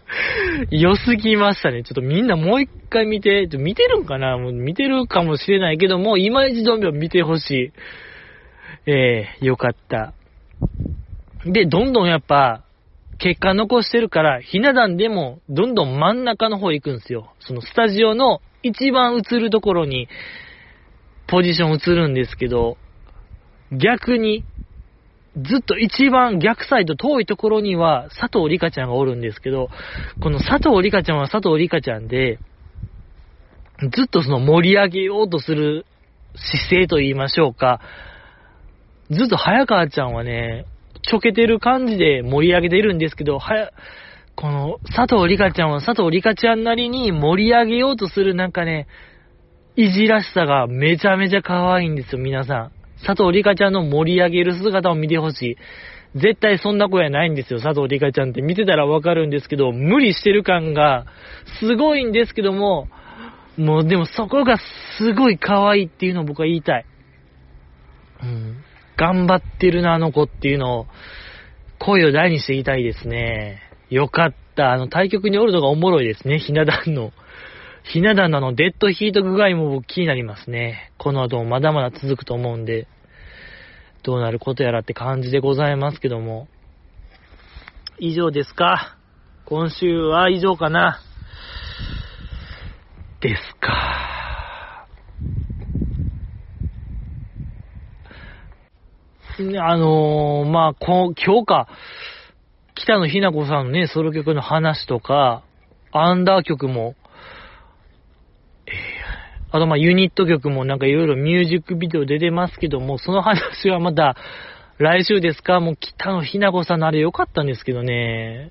[0.70, 1.82] 良すぎましたね。
[1.82, 4.38] ちょっとみんなもう一回見て、見てるんかな？
[4.38, 8.90] もう見てるかもしれないけども、今一度見てほしい。
[8.90, 10.14] えー、よかった。
[11.44, 12.62] で、どんどんやっぱ、
[13.18, 17.34] 結果残してるから、ひな壇でもどんどん真ん中の方行くんですよ。
[17.40, 20.08] そのスタジオの一番映るところに
[21.26, 22.78] ポジション映るんですけど、
[23.72, 24.44] 逆に、
[25.36, 29.68] ずっと一番逆サイド遠いところには佐藤里香ちゃんがおるんですけど、
[30.20, 32.40] この佐藤里香ちゃんは佐藤里香ちゃんで、
[33.92, 35.86] ずっとその盛り上げようとする
[36.34, 37.80] 姿勢と言いましょうか、
[39.10, 40.66] ずっと早川ちゃんはね、
[41.02, 43.70] ちょけてる感じで盛り上げてるんですけど、はや、
[44.34, 48.88] この、佐藤里香ちゃんは佐藤里香ちゃんなりに盛り上げようとするなんかね、
[49.76, 52.79] いじらしさがめちゃめちゃ可愛いんですよ、皆さん。
[53.06, 55.56] 佐藤里香ちゃんの盛り上げる姿を見てほしい。
[56.14, 61.06] 絶対そんな子やないんですよ、佐藤里香ちゃんって見てたらわかるんですけど、無理してる感が
[61.60, 62.88] すごいんですけども、
[63.56, 64.58] もうでもそこが
[64.98, 66.86] すごい可愛いっていうのを僕は言いたい。
[68.22, 68.64] うん。
[68.96, 70.86] 頑張ってるな、あの子っていうのを、
[71.78, 73.62] 声を大にして言いたいですね。
[73.88, 74.72] よかった。
[74.72, 77.12] あの、対局におるのがおもろいですね、ひな壇の。
[77.82, 80.92] ひな壇のデッドヒート具合も気になりますね。
[80.98, 82.86] この後もまだまだ続くと思うんで、
[84.02, 86.48] どうなることやらって感じでございますけども。
[87.98, 88.96] 以上ですか？
[89.44, 91.00] 今週は以上かな？
[93.20, 94.86] ですか。
[99.38, 101.68] あのー、まあ、こ今日か、
[102.74, 105.42] 北野日な子さんのね、ソロ曲の話とか、
[105.92, 106.94] アンダー曲も、
[109.52, 114.16] あとまあユニット曲もなんかいろいろミュージックビデオ出てますけども、その話はまた
[114.78, 115.60] 来週ですか？
[115.60, 118.50] もう北野日な子さんのあれ良かったんですけどね。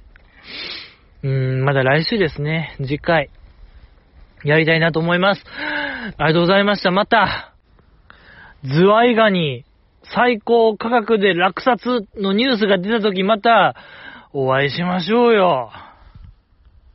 [1.23, 2.75] うーん、まだ来週ですね。
[2.77, 3.29] 次回。
[4.43, 5.43] やりたいなと思います。
[6.17, 6.91] ありがとうございました。
[6.91, 7.53] また、
[8.63, 9.65] ズワイガニ、
[10.03, 13.75] 最高価格で落札のニュースが出た時また
[14.31, 15.71] お会いしましょうよ。